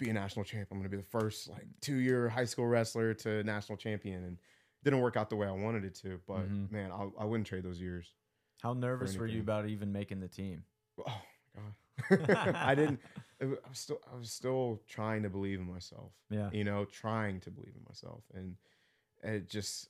[0.00, 0.68] be a national champ.
[0.72, 4.38] I'm gonna be the first like two year high school wrestler to national champion, and
[4.82, 6.20] didn't work out the way I wanted it to.
[6.26, 6.72] But Mhm.
[6.72, 8.14] man, I, I wouldn't trade those years.
[8.62, 10.64] How nervous were you about even making the team?
[11.06, 11.22] Oh
[11.54, 13.00] my god, I didn't.
[13.38, 16.12] it I was still I was still trying to believe in myself.
[16.30, 16.50] Yeah.
[16.52, 18.56] you know, trying to believe in myself, and
[19.22, 19.88] it just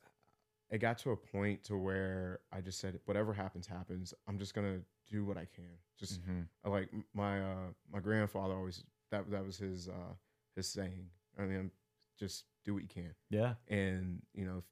[0.70, 4.14] it got to a point to where I just said, whatever happens, happens.
[4.28, 5.78] I'm just gonna do what I can.
[5.98, 6.46] Just Mhm.
[6.64, 10.14] Like my uh my grandfather always that that was his uh
[10.56, 11.06] his saying
[11.38, 11.70] I mean,
[12.18, 13.54] just do what you can, Yeah.
[13.68, 14.62] and you know,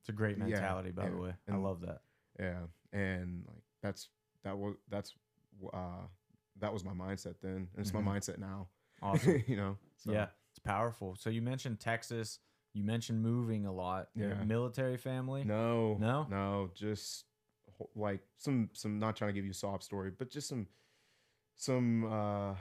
[0.00, 1.34] It's a great Yeah, mentality, by the yeah, way.
[1.50, 2.02] I love that.
[2.38, 2.60] yeah,
[2.92, 4.08] and like that's
[4.44, 5.14] that was that's
[5.72, 6.06] uh
[6.58, 8.04] that was my mindset then, and it's Mhm.
[8.04, 8.68] my mindset now.
[9.00, 9.42] Awesome.
[9.48, 11.14] you know, so, Yeah, it's powerful.
[11.16, 12.38] So you mentioned Texas.
[12.74, 14.08] You mentioned moving a lot.
[14.14, 14.42] Yeah.
[14.44, 15.44] Military family.
[15.44, 16.26] No, No?
[16.30, 17.26] no, just
[17.94, 20.66] like some some not trying to give you a sob story, but just some
[21.56, 22.54] some uh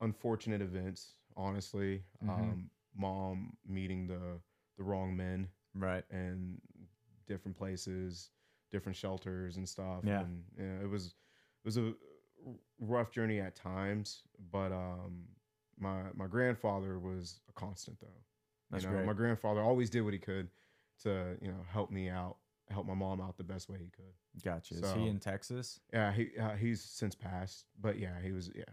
[0.00, 1.14] unfortunate events.
[1.36, 2.28] Honestly, Mhm.
[2.28, 4.40] um, mom meeting the
[4.76, 6.04] the wrong men Right.
[6.10, 6.60] and
[7.26, 8.30] different places,
[8.70, 10.04] different shelters and stuff.
[10.04, 10.20] Yeah.
[10.22, 11.94] and yeah, it was it was a
[12.78, 15.28] rough journey at times, but um,
[15.76, 18.24] my my grandfather was a constant though.
[18.70, 19.06] That's you know, great.
[19.06, 20.50] my grandfather always did what he could
[21.02, 24.14] to you know help me out, help my mom out the best way he could.
[24.42, 24.74] Gotcha.
[24.74, 25.80] Is so- he in Texas?
[25.92, 28.64] Yeah, he uh, he's since passed, but yeah, he was yeah,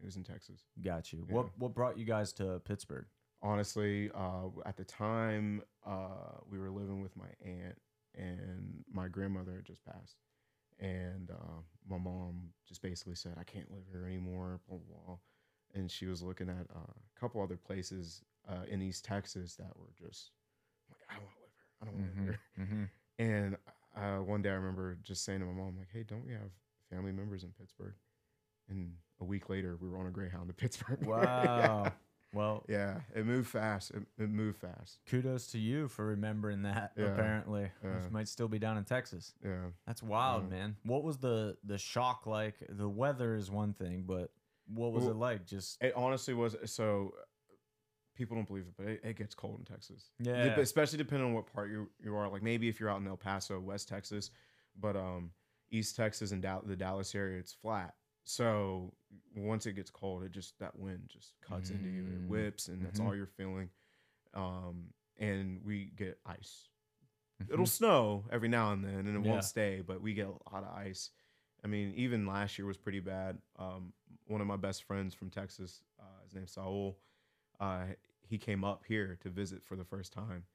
[0.00, 0.64] he was in Texas.
[0.82, 1.24] Got you.
[1.28, 1.34] Yeah.
[1.34, 3.06] What What brought you guys to Pittsburgh?
[3.42, 7.78] Honestly, uh, at the time, uh, we were living with my aunt,
[8.14, 10.16] and my grandmother had just passed,
[10.78, 14.96] and uh, my mom just basically said, "I can't live here anymore." Blah blah.
[15.06, 15.16] blah.
[15.72, 19.70] And she was looking at uh, a couple other places uh, in East Texas that
[19.76, 20.32] were just
[20.90, 21.68] like, I don't want to live here.
[21.80, 22.40] I don't want to live here.
[22.58, 22.84] Mm-hmm.
[23.22, 23.56] And
[23.96, 26.50] uh, one day I remember just saying to my mom, like, hey, don't we have
[26.90, 27.94] family members in Pittsburgh?
[28.68, 28.94] And
[29.30, 30.98] week later, we were on a Greyhound to Pittsburgh.
[31.06, 31.92] Wow.
[32.32, 33.00] Well, yeah.
[33.12, 33.90] it moved fast.
[33.90, 34.98] It, it moved fast.
[35.08, 36.92] kudos to you for remembering that.
[36.96, 37.06] Yeah.
[37.06, 38.08] Apparently, Yeah.
[38.12, 39.32] Might still be down in Texas.
[39.44, 39.70] Yeah.
[39.86, 40.56] That's wild, Yeah.
[40.58, 40.76] man.
[40.84, 42.54] What was the the shock like?
[42.68, 44.30] The weather is one thing, but
[44.68, 45.44] what was Well, it like?
[45.46, 46.54] Just It honestly was.
[46.66, 47.14] So
[48.14, 50.10] people don't believe it, but it, it gets cold in Texas.
[50.20, 50.54] Yeah.
[50.60, 52.28] Especially depending on what part you, you are.
[52.28, 54.30] Like maybe if you're out in El Paso, West Texas,
[54.78, 55.32] but um,
[55.72, 57.94] East Texas and Dal- the Dallas area, it's flat.
[58.22, 58.92] So
[59.36, 62.02] once it gets cold, it just that wind just cuts into you.
[62.06, 62.28] It Mm.
[62.28, 63.04] whips, and that's Mhm.
[63.06, 63.70] all you're feeling.
[64.34, 66.68] Um, and we get ice.
[67.42, 67.52] Mhm.
[67.52, 69.32] It'll snow every now and then, and it Yeah.
[69.32, 71.10] won't stay, but we get a lot of ice.
[71.62, 73.40] I mean, even last year was pretty bad.
[73.56, 73.92] Um,
[74.26, 76.98] one of my best friends from Texas, uh, his name's Saul,
[77.58, 80.46] uh, he came up here to visit for the first time.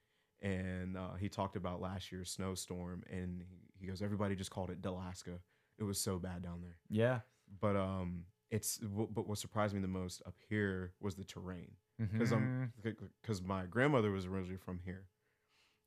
[0.41, 4.69] And uh, he talked about last year's snowstorm, and he, he goes, Everybody just called
[4.69, 5.39] it Dalaska.
[5.77, 6.77] It was so bad down there.
[6.89, 7.21] yeah.
[7.59, 11.71] But um, it's but what surprised me the most up here was the terrain
[12.11, 12.97] because I'm Mhm.
[13.21, 15.07] because my grandmother was originally from here,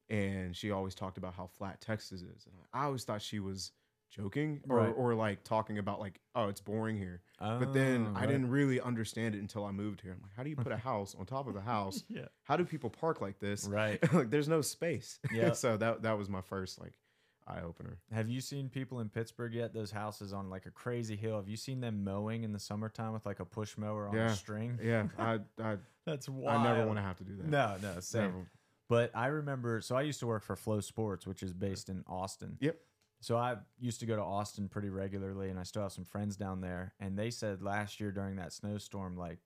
[0.09, 3.73] and she always talked about how flat Texas is, and I always thought she was
[4.11, 4.95] joking or Right.
[4.97, 8.81] or like talking about like oh it's boring here, but then Oh, I didn't really
[8.81, 10.13] understand it until I moved here.
[10.13, 12.05] I'm like, how do you put a house on top of a house?
[12.09, 12.29] Yeah.
[12.45, 13.67] How do people park like this?
[13.67, 14.01] Right.
[14.15, 15.21] like there's no space.
[15.31, 15.53] Yeah.
[15.53, 16.99] so that that was my first like
[17.49, 17.99] eye opener.
[18.13, 19.73] Have you seen people in Pittsburgh yet?
[19.73, 21.37] Those houses on like a crazy hill.
[21.37, 24.31] Have you seen them mowing in the summertime with like a push mower on Yeah.
[24.31, 24.79] a string?
[24.83, 26.61] Yeah, I I, That's wild.
[26.61, 27.47] I never want to have to do that.
[27.49, 28.23] No, no, same.
[28.23, 28.51] Never.
[28.89, 32.57] But I remember, so I used to work for FloSports, which is based in Austin.
[32.61, 32.79] Yep.
[33.21, 36.37] So I used to go to Austin pretty regularly, and I still have some friends
[36.37, 36.95] down there.
[37.01, 39.39] And they said last year during that snowstorm, like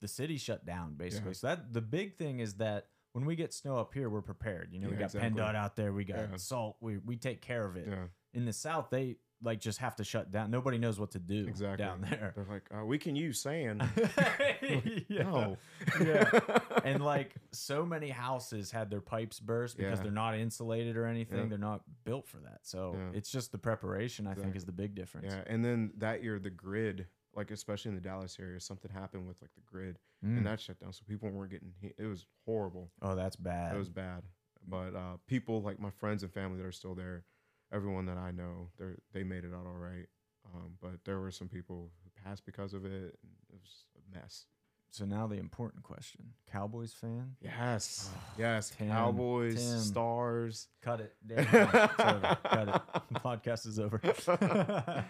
[0.00, 1.30] the city shut down basically.
[1.30, 1.34] Yeah.
[1.34, 2.86] So that the big thing is that
[3.18, 4.68] when we get snow up here, we're prepared.
[4.72, 5.30] You know, we got exactly.
[5.30, 6.36] PennDOT out there, we got Yeah.
[6.36, 7.88] salt, we we take care of it.
[7.88, 10.50] Yeah, In the South, they like just have to shut down.
[10.50, 11.84] Nobody knows what to do exactly.
[11.84, 12.32] down there.
[12.34, 13.82] They're like, uh, we can use sand.
[15.08, 15.22] yeah.
[15.22, 15.56] No.
[16.00, 16.40] Yeah.
[16.84, 20.02] and like so many houses had their pipes burst because Yeah.
[20.02, 21.38] they're not insulated or anything.
[21.38, 21.46] Yeah.
[21.46, 22.60] They're not built for that.
[22.62, 23.10] So Yeah.
[23.18, 25.32] it's just the preparation, I think, is the big difference.
[25.32, 27.06] Yeah, and then that year the grid,
[27.38, 30.38] like especially in the Dallas area, something happened with like the grid, Mm.
[30.38, 30.92] and that shut down.
[30.92, 31.72] So people weren't getting.
[31.80, 31.94] Heat.
[31.96, 32.90] It was horrible.
[33.00, 33.74] oh, that's bad.
[33.74, 34.24] It was bad.
[34.66, 37.24] But uh, people like my friends and family that are still there,
[37.72, 40.06] everyone that I know, they they made it out all right.
[40.52, 42.90] Um, but there were some people who passed because of it.
[43.22, 44.46] And it was a mess.
[44.90, 47.36] so now the important question: Cowboys fan?
[47.40, 48.72] Yes, yes.
[48.76, 49.78] Tim, Cowboys, Tim.
[49.78, 50.66] stars.
[50.82, 51.14] Cut it.
[51.26, 51.54] Damn, it's
[52.00, 52.38] over.
[52.44, 53.14] Cut it.
[53.22, 54.00] Podcast is over.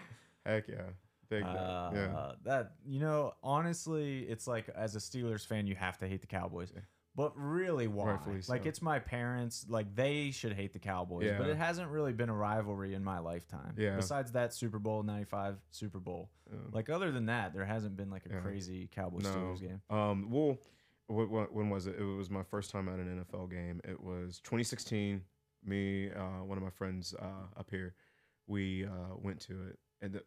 [0.45, 0.91] Heck yeah,
[1.31, 2.31] Uh, yeah.
[2.43, 6.27] That you know, honestly, it's like as a Steelers fan, you have to hate the
[6.27, 6.71] Cowboys.
[6.73, 6.81] Yeah.
[7.15, 8.11] But really, why?
[8.11, 8.69] Rightfully Like so.
[8.69, 9.65] it's my parents.
[9.67, 11.33] Like they should hate the Cowboys.
[11.37, 13.73] But it hasn't really been a rivalry in my lifetime.
[13.77, 13.95] Yeah.
[13.97, 16.29] Besides that Super Bowl '95 Super Bowl.
[16.49, 16.57] yeah.
[16.71, 18.39] Like other than that, there hasn't been like a Yeah.
[18.39, 19.31] crazy Cowboys No.
[19.31, 19.81] Steelers game.
[19.89, 20.57] Um, well,
[21.07, 21.95] when was it?
[21.99, 23.81] It was my first time at an NFL game.
[23.83, 25.23] It was 2016.
[25.65, 27.95] Me, uh, one of my friends uh, up here,
[28.47, 30.23] we uh, went to it, and the,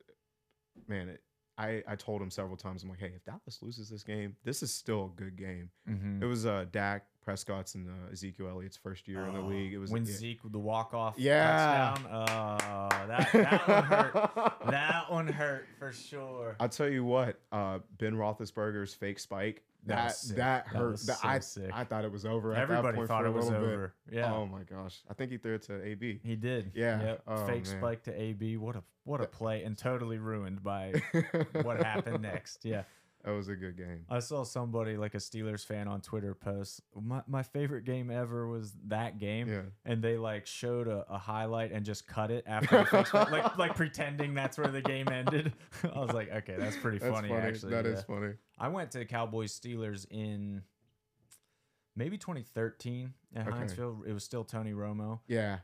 [0.88, 1.22] man, it,
[1.58, 2.82] I I told him several times.
[2.82, 5.70] I'm like, hey, if Dallas loses this game, this is still a good game.
[5.88, 6.22] Mm-hmm.
[6.22, 9.72] It was uh, Dak Prescott's and uh, Ezekiel Elliott's first year in the league.
[9.72, 10.12] It was when yeah.
[10.12, 11.94] Zeke the walk off Yeah.
[11.94, 12.12] touchdown.
[12.12, 14.52] Oh, that that one hurt.
[14.70, 16.56] That one hurt for sure.
[16.58, 20.90] I'll tell you what, uh, Ben Roethlisberger's fake spike That that was that hurt.
[20.92, 21.70] was That- so I sick.
[21.72, 22.54] I thought it was over.
[22.54, 23.72] Everybody thought it was little bit.
[23.74, 23.94] over.
[24.10, 24.32] Yeah.
[24.32, 25.00] Oh my gosh.
[25.10, 26.20] I think he threw it to AB.
[26.22, 26.70] He did.
[26.74, 27.02] Yeah.
[27.02, 27.22] Yep.
[27.26, 27.78] Oh, Fake man.
[27.78, 28.56] spike to AB.
[28.58, 30.92] What a what a play and totally ruined by
[31.62, 32.64] what happened next.
[32.64, 32.82] Yeah.
[33.24, 34.04] That was a good game.
[34.10, 38.48] I saw somebody like a Steelers fan on Twitter post my, my favorite game ever
[38.48, 39.48] was that game.
[39.48, 39.60] Yeah.
[39.84, 43.58] And they like showed a, a highlight and just cut it after the spike, like
[43.58, 45.52] like pretending that's where the game ended.
[45.94, 47.40] I was like, okay, that's pretty That's funny, funny.
[47.40, 47.70] actually.
[47.72, 48.14] That is yeah.
[48.14, 48.32] funny.
[48.58, 50.62] I went to Cowboys Steelers in
[51.94, 53.56] maybe 2013 at Okay.
[53.56, 54.04] Heinz Field.
[54.06, 55.20] It was still Tony Romo.
[55.28, 55.58] Yeah.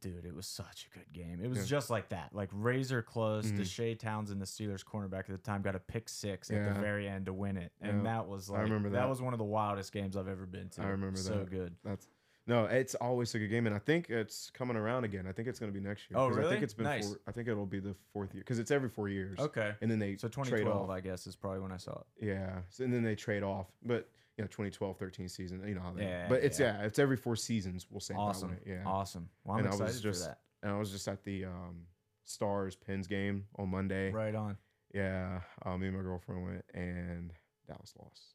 [0.00, 1.40] Dude, it was such a good game.
[1.42, 1.64] It was Yeah.
[1.64, 3.46] just like that, like razor close.
[3.52, 3.58] Mhm.
[3.58, 7.06] Deshea Townsend, the Steelers cornerback at the time, got a pick six at the very
[7.08, 8.02] end to win it, and Yeah.
[8.14, 9.00] that was like remember that.
[9.00, 9.08] that.
[9.08, 10.82] was one of the wildest games I've ever been to.
[10.82, 11.22] I remember that.
[11.24, 11.50] so that.
[11.50, 11.76] good.
[11.84, 12.08] That's
[12.50, 15.26] no, it's always a good game, and I think it's coming around again.
[15.28, 16.18] I think it's going to be next year.
[16.18, 16.50] Oh, 'cause I really?
[16.52, 16.84] think it's been.
[16.84, 17.06] Nice.
[17.08, 19.38] Four, I think it'll be the fourth year because it's every four years.
[19.38, 20.90] Okay, And then they so trade 2012, off.
[20.90, 22.26] I guess, is probably when I saw it.
[22.26, 22.62] Yeah.
[22.68, 25.62] So, and then they trade off, but you know, 2012, 13 season.
[25.66, 26.02] You know how they.
[26.04, 26.78] Yeah, but it's yeah.
[26.80, 26.86] yeah.
[26.86, 27.86] it's every four seasons.
[27.90, 28.14] We'll say.
[28.14, 28.82] that Awesome, way, Yeah.
[28.84, 29.28] awesome.
[29.44, 30.40] Well, I'm And I was excited just- for that.
[30.62, 31.86] And I was just at the um,
[32.24, 34.10] Stars Pens game on Monday.
[34.12, 34.56] Right on.
[34.92, 35.40] Yeah.
[35.64, 37.32] Uh, me and my girlfriend went, and
[37.66, 38.34] Dallas lost.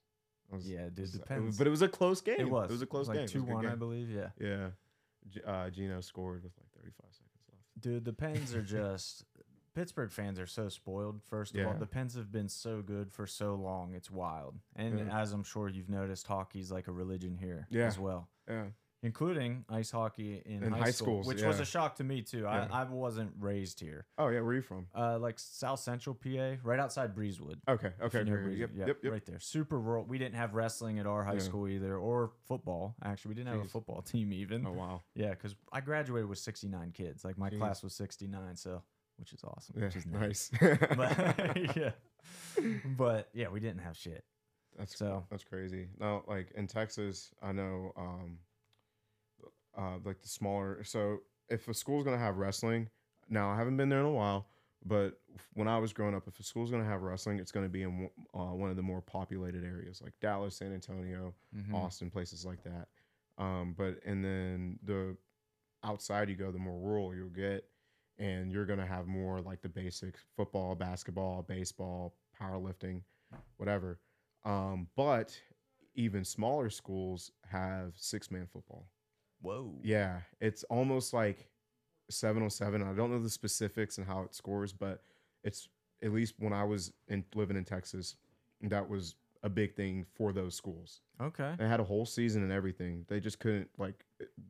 [0.52, 2.40] Was- Yeah, it dude, was- was- Pens- but it was a close game.
[2.40, 2.70] It was.
[2.70, 3.24] It was a close like game.
[3.24, 4.10] Was Two one, I believe.
[4.10, 4.30] Yeah.
[4.40, 4.70] Yeah.
[5.30, 7.62] G- uh, Geno scored with like 35 seconds left.
[7.80, 9.26] Dude, the Pens are just
[9.74, 11.22] Pittsburgh fans are so spoiled.
[11.30, 14.56] First of all, the Pens have been so good for so long; it's wild.
[14.76, 15.20] And Yeah.
[15.22, 17.86] as I'm sure you've noticed, hockey's like a religion here Yeah.
[17.88, 18.68] as well, Yeah.
[19.06, 22.22] Including ice hockey in, In high, high school, schools, which was a shock to me
[22.22, 22.40] too.
[22.42, 22.68] Yeah.
[22.72, 24.06] I, I wasn't raised here.
[24.18, 24.40] Oh yeah.
[24.42, 24.88] Where are you from?
[24.96, 27.58] Uh, like South Central PA, right outside Breezewood.
[27.70, 27.92] Okay.
[28.02, 28.20] Okay.
[28.20, 28.58] you know Breezewood.
[28.60, 28.70] Yep.
[28.76, 28.98] Yeah, Yep.
[29.04, 29.12] Yep.
[29.14, 29.40] right there.
[29.40, 30.04] Super rural.
[30.06, 31.40] We didn't have wrestling at our high Yeah.
[31.40, 32.96] school either, or football.
[33.04, 34.66] Actually, we didn't have a football team even.
[34.66, 35.02] Oh wow.
[35.14, 37.24] Yeah, because I graduated with 69 kids.
[37.24, 37.60] Like my Jeez.
[37.60, 38.82] class was 69, so
[39.18, 39.76] which is awesome.
[39.78, 39.86] Yeah.
[39.86, 40.52] Which is nice.
[40.62, 40.78] Nice.
[40.98, 41.92] But yeah,
[42.98, 44.24] but yeah, we didn't have shit.
[44.78, 45.88] That's So That's crazy.
[46.00, 48.40] Now, like in Texas, I know, um,
[49.78, 50.84] uh, like the smaller.
[50.84, 52.90] So if a school's gonna have wrestling,
[53.30, 54.48] now I haven't been there in a while,
[54.86, 55.20] but
[55.54, 58.10] when I was growing up, if a school's gonna have wrestling, it's gonna be in
[58.34, 61.74] uh, one of the more populated areas, like Dallas, San Antonio, mhm.
[61.74, 62.88] Austin, places like that.
[63.38, 65.18] Um, but and then the
[65.84, 67.66] outside you go, the more rural you'll get,
[68.18, 73.02] and you're gonna have more like the basics: football, basketball, baseball, powerlifting,
[73.58, 74.00] whatever.
[74.46, 75.38] Um, but
[75.96, 78.88] even smaller schools have six man football.
[79.42, 79.74] Whoa.
[79.84, 81.48] Yeah, it's almost like
[82.10, 82.82] seven on seven.
[82.82, 85.02] I don't know the specifics and how it scores, but
[85.44, 85.68] it's
[86.04, 88.16] at least when I was in living in Texas,
[88.62, 89.16] that was
[89.46, 91.02] a big thing for those schools.
[91.22, 91.54] Okay.
[91.60, 93.06] They had a whole season and everything.
[93.08, 94.04] They just couldn't like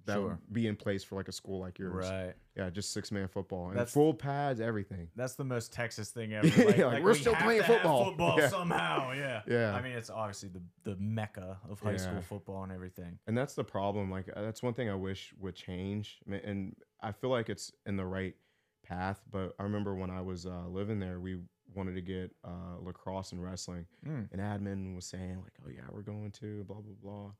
[0.05, 0.27] that Sure.
[0.29, 2.09] would be in place for like a school like yours.
[2.09, 2.33] Right.
[2.55, 5.09] Yeah, just six man football and That's- full pads, everything.
[5.15, 6.47] That's the most Texas thing ever.
[6.47, 8.05] Yeah, Like, like, like, we're we still playing football.
[8.05, 8.47] football Yeah.
[8.49, 9.11] somehow.
[9.11, 9.41] Yeah.
[9.47, 9.75] Yeah.
[9.75, 13.19] I mean, it's obviously the the mecca of high school football and everything.
[13.27, 14.09] And that's the problem.
[14.09, 16.19] Like uh, that's one thing I wish would change.
[16.25, 18.33] And I feel like it's in the right
[18.85, 19.21] path.
[19.29, 21.39] But I remember when I was uh, living there, we
[21.73, 24.27] wanted to get uh, lacrosse and wrestling, Mm.
[24.31, 27.31] and admin was saying like, "Oh yeah, we're going to blah blah blah,"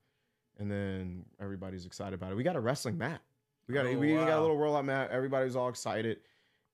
[0.57, 2.35] and then everybody's excited about it.
[2.35, 3.21] We got a wrestling mat.
[3.67, 5.09] We got a, Oh, we even got a little rollout mat.
[5.11, 6.19] Everybody was all excited.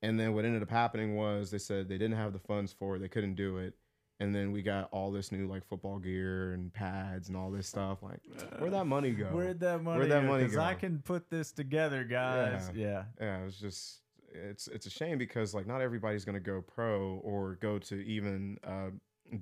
[0.04, 2.96] And then what ended up happening was they said they didn't have the funds for
[2.96, 3.00] it.
[3.00, 3.76] They couldn't do it.
[4.20, 7.68] And then we got all this new like football gear and pads and all this
[7.68, 8.02] stuff.
[8.04, 8.20] Like,
[8.60, 9.26] where'd that money go?
[9.28, 10.00] Where'd that money?
[10.00, 10.28] Where'd that go?
[10.28, 12.72] money 'Cause I can put this together, guys.
[12.76, 13.06] Yeah.
[13.20, 14.02] yeah, it was just
[14.34, 18.58] it's it's a shame because like not everybody's gonna go pro or go to even
[18.64, 18.90] uh,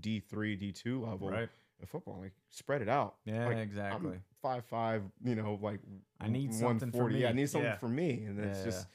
[0.02, 1.50] D three D two level Right.
[1.80, 2.20] in football.
[2.22, 3.16] Like spread it out.
[3.26, 3.48] Yeah.
[3.48, 4.12] Like, exactly.
[4.14, 5.80] I'm five five, you know, like
[6.20, 7.20] I need one something for forty.
[7.20, 7.42] Yeah, I me.
[7.42, 7.78] need something Yeah.
[7.78, 8.88] for me, and it's Yeah, just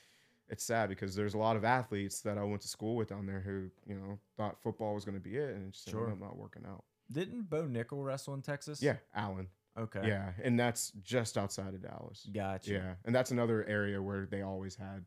[0.48, 3.26] it's sad because there's a lot of athletes that I went to school with down
[3.26, 6.14] there who you know thought football was gonna be it, and it just Sure.
[6.20, 6.84] not working out.
[7.10, 8.82] Didn't Bo Nickal wrestle in Texas?
[8.82, 9.48] Yeah, Allen.
[9.76, 10.06] Okay.
[10.06, 12.28] Yeah, and that's just outside of Dallas.
[12.32, 12.72] Gotcha.
[12.72, 15.04] Yeah, and that's another area where they always had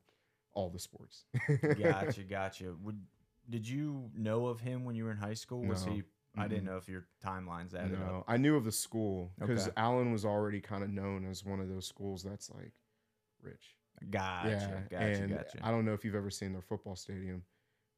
[0.57, 1.23] all the sports.
[1.79, 2.23] gotcha.
[2.23, 2.73] Gotcha.
[2.83, 2.99] Would
[3.49, 5.61] did you know of him when you were in high school?
[5.63, 5.93] Was No.
[5.93, 6.03] he?
[6.39, 8.25] I didn't know if your timelines added No, up.
[8.27, 9.73] I knew of the school because Okay.
[9.77, 12.73] Allen was already kind of known as one of those schools that's like
[13.41, 13.75] rich.
[14.11, 14.49] Gotcha.
[14.49, 15.05] yeah, Gotcha.
[15.23, 15.57] and gotcha.
[15.63, 17.43] I don't know if you've ever seen their football stadium.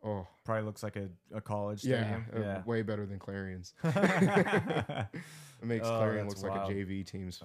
[0.02, 2.50] Oh, Probably looks like a, a college yeah, stadium.
[2.58, 3.74] uh, way better than Clarion's.
[5.62, 6.42] It makes Oh, Clarion wild.
[6.44, 7.44] like a JV team's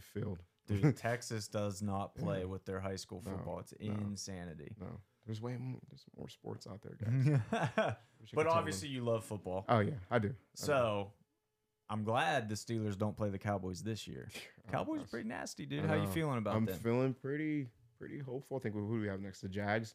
[0.00, 0.38] field.
[0.66, 2.44] Dude, Texas does not play Yeah.
[2.46, 3.60] with their high school No, football.
[3.60, 3.92] It's no.
[3.94, 4.74] insanity.
[4.80, 4.86] No,
[5.26, 7.94] there's way more, there's more sports out there, guys.
[8.34, 9.64] But obviously, you love football.
[9.68, 10.26] oh yeah, I do.
[10.26, 10.34] I do.
[10.54, 11.12] So
[11.88, 14.28] I'm glad the Steelers don't play the Cowboys this year.
[14.68, 15.84] Oh, Cowboys are pretty nasty, dude.
[15.84, 16.56] How you feeling about that?
[16.56, 16.78] I'm them?
[16.80, 17.68] feeling pretty
[18.00, 18.56] pretty hopeful.
[18.56, 19.42] I think who do we have next?
[19.42, 19.94] The Jags.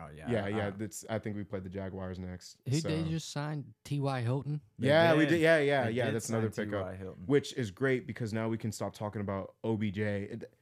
[0.00, 0.30] Oh yeah.
[0.30, 0.66] Yeah, yeah.
[0.68, 1.04] I- That's.
[1.10, 2.56] I think we played the Jaguars next.
[2.68, 3.64] Who so- they just signed?
[3.84, 4.20] T.Y.
[4.22, 4.60] Hilton.
[4.78, 5.30] They Yeah, we did.
[5.32, 5.40] did.
[5.42, 6.10] Yeah, yeah, They yeah.
[6.10, 6.94] That's another sign pickup,
[7.26, 9.98] which is great because now we can stop talking about OBJ.
[9.98, 10.52] It-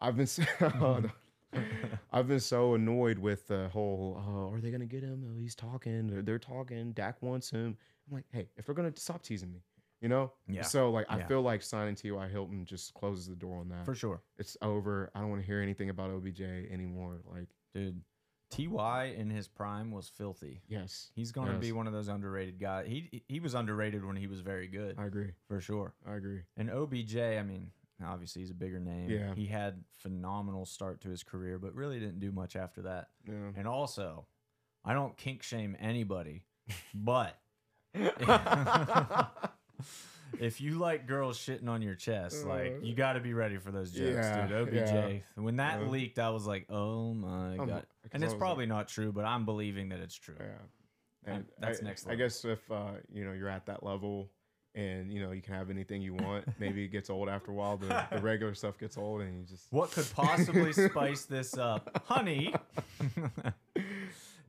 [0.00, 0.42] I've been so,
[2.12, 4.22] I've been so annoyed with the whole.
[4.26, 5.24] Oh, are they gonna get him?
[5.30, 6.06] Oh, he's talking.
[6.08, 6.92] They're, they're talking.
[6.92, 7.76] Dak wants him.
[8.08, 9.60] I'm like, hey, if they're gonna stop teasing me,
[10.00, 10.32] you know.
[10.48, 10.62] Yeah.
[10.62, 11.26] So like, I Yeah.
[11.26, 12.28] feel like signing T.Y.
[12.28, 13.84] Hilton just closes the door on that.
[13.84, 14.22] For sure.
[14.38, 15.10] it's over.
[15.14, 17.20] I don't want to hear anything about OBJ anymore.
[17.30, 18.00] Like, Dude,
[18.50, 20.60] Ty in his prime was filthy.
[20.68, 22.86] yes, He's going to be one of those underrated guys.
[22.88, 25.32] He he was underrated when he was very good, I agree.
[25.48, 25.94] for sure.
[26.06, 26.40] I agree.
[26.56, 27.70] And OBJ, I mean,
[28.04, 29.08] obviously he's a bigger name.
[29.08, 29.34] Yeah.
[29.34, 33.08] He had phenomenal start to his career, but really didn't do much after that.
[33.28, 33.52] Yeah.
[33.56, 34.26] And also,
[34.84, 36.44] I don't kink shame anybody,
[36.94, 37.38] but
[40.40, 43.70] if you like girls shitting on your chest, like you got to be ready for
[43.70, 44.68] those jokes, Yeah, dude.
[44.68, 44.74] OBJ.
[44.74, 45.18] yeah.
[45.36, 45.88] When that Yeah.
[45.88, 47.86] leaked, I was like, oh my Um, god.
[48.02, 50.34] because And I it's was probably not true, but I'm believing that it's true.
[50.40, 50.46] Yeah.
[51.32, 52.24] And that's I, next I level.
[52.24, 54.30] guess if uh, you know you're at that level
[54.74, 57.54] and you know you can have anything you want, maybe it gets old after a
[57.54, 57.76] while.
[57.76, 62.02] The, the regular stuff gets old, and you just What could possibly spice this up,
[62.06, 62.54] honey?
[63.26, 63.50] yeah,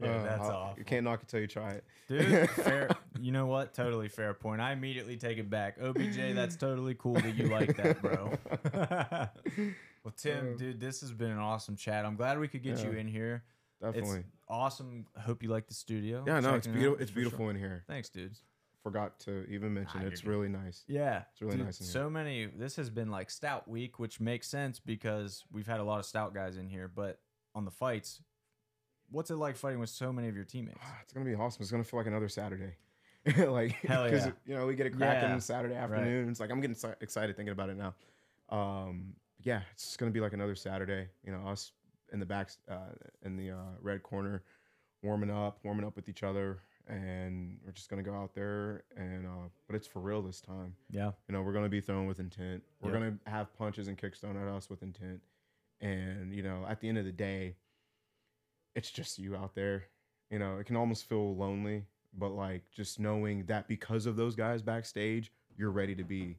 [0.01, 0.79] uh, that's I'll- awful.
[0.79, 1.83] You can't knock it till you try it.
[2.07, 2.89] Dude, fair.
[3.21, 3.73] You know what?
[3.73, 4.61] Totally fair point.
[4.61, 5.77] I immediately take it back.
[5.79, 8.33] OBJ, that's totally cool that you like that, bro.
[10.03, 12.05] well, Tim, dude, this has been an awesome chat.
[12.05, 13.43] I'm glad we could get you in here.
[13.81, 14.19] Definitely.
[14.19, 15.05] It's awesome.
[15.19, 16.23] Hope you like the studio.
[16.25, 17.01] yeah, no, it's it beautiful.
[17.01, 17.49] It's beautiful sure.
[17.51, 17.83] in here.
[17.87, 18.41] Thanks, dudes.
[18.83, 20.29] Forgot to even mention it's good.
[20.29, 20.83] really nice.
[20.87, 21.93] Yeah, It's really dude, nice in here.
[21.93, 22.47] So many.
[22.47, 26.05] This has been like stout week, which makes sense because we've had a lot of
[26.05, 26.87] stout guys in here.
[26.87, 27.19] But
[27.53, 28.21] on the fights,
[29.11, 30.79] what's it like fighting with so many of your teammates?
[31.03, 31.61] It's gonna be awesome.
[31.61, 32.73] It's gonna feel like another Saturday.
[33.37, 34.31] like, Hell yeah.
[34.45, 36.29] you know we get a cracking Yeah, Saturday afternoon.
[36.29, 37.93] It's like I'm getting si- excited thinking about it now.
[38.49, 39.13] Um,
[39.43, 41.07] yeah, it's gonna be like another Saturday.
[41.23, 41.71] You know, us
[42.11, 42.93] in the back, uh,
[43.23, 44.43] in the uh, red corner,
[45.03, 49.25] warming up, warming up with each other, and we're just gonna go out there and.
[49.27, 50.75] Uh, but it's for real this time.
[50.89, 52.63] Yeah, You know, we're gonna be throwing with intent.
[52.81, 52.99] We're Yep.
[52.99, 55.21] gonna have punches and kicks thrown at us with intent.
[55.79, 57.55] And you know, at the end of the day,
[58.75, 59.85] it's just you out there.
[60.29, 61.83] You know, it can almost feel lonely,
[62.17, 66.37] but like just knowing that because of those guys backstage, you're ready to be,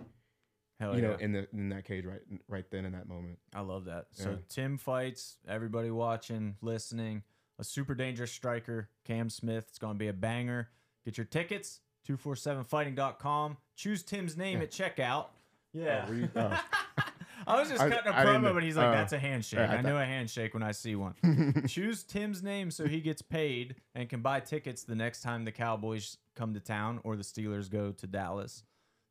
[0.80, 1.08] hell you yeah.
[1.10, 3.38] know, in the in that cage right right then in that moment.
[3.54, 4.06] I love that.
[4.12, 4.36] So Yeah.
[4.48, 7.22] Tim fights, everybody watching, listening.
[7.58, 9.66] A super dangerous striker, Cam Smith.
[9.68, 10.70] It's going to be a banger.
[11.04, 13.56] Get your tickets, 247fighting.com.
[13.76, 14.64] Choose Tim's name Yeah.
[14.64, 15.26] at checkout.
[15.72, 16.04] Yeah.
[16.06, 16.64] Oh, were you- oh.
[17.46, 18.92] I was just I- cutting a I promo, but he's like, Oh.
[18.92, 19.58] that's a handshake.
[19.68, 21.14] I I know a handshake when I see one.
[21.68, 25.52] Choose Tim's name so he gets paid and can buy tickets the next time the
[25.52, 28.62] Cowboys come to town or the Steelers go to Dallas.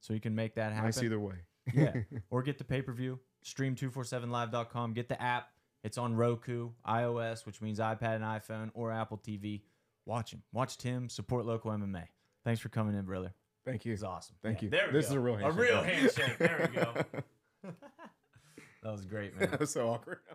[0.02, 1.36] So he can make that happen nice either way.
[1.74, 1.94] yeah.
[2.30, 3.20] Or get the pay per view.
[3.44, 4.94] Stream 247live.com.
[4.94, 5.50] Get the app.
[5.84, 9.62] It's on Roku, iOS, which means iPad and iPhone, or Apple TV.
[10.06, 10.44] Watch him.
[10.54, 11.10] Watch Tim.
[11.10, 12.04] Support local MMA.
[12.44, 13.34] Thanks for coming in, brother.
[13.66, 13.94] Thank you.
[13.94, 14.36] It's awesome.
[14.44, 14.70] Thank Yeah, you.
[14.70, 15.12] There we This go.
[15.12, 15.60] is a real handshake.
[15.60, 16.38] A real handshake.
[16.40, 17.72] There we go.
[18.84, 19.52] That was great, man.
[19.52, 20.20] that was so awkward.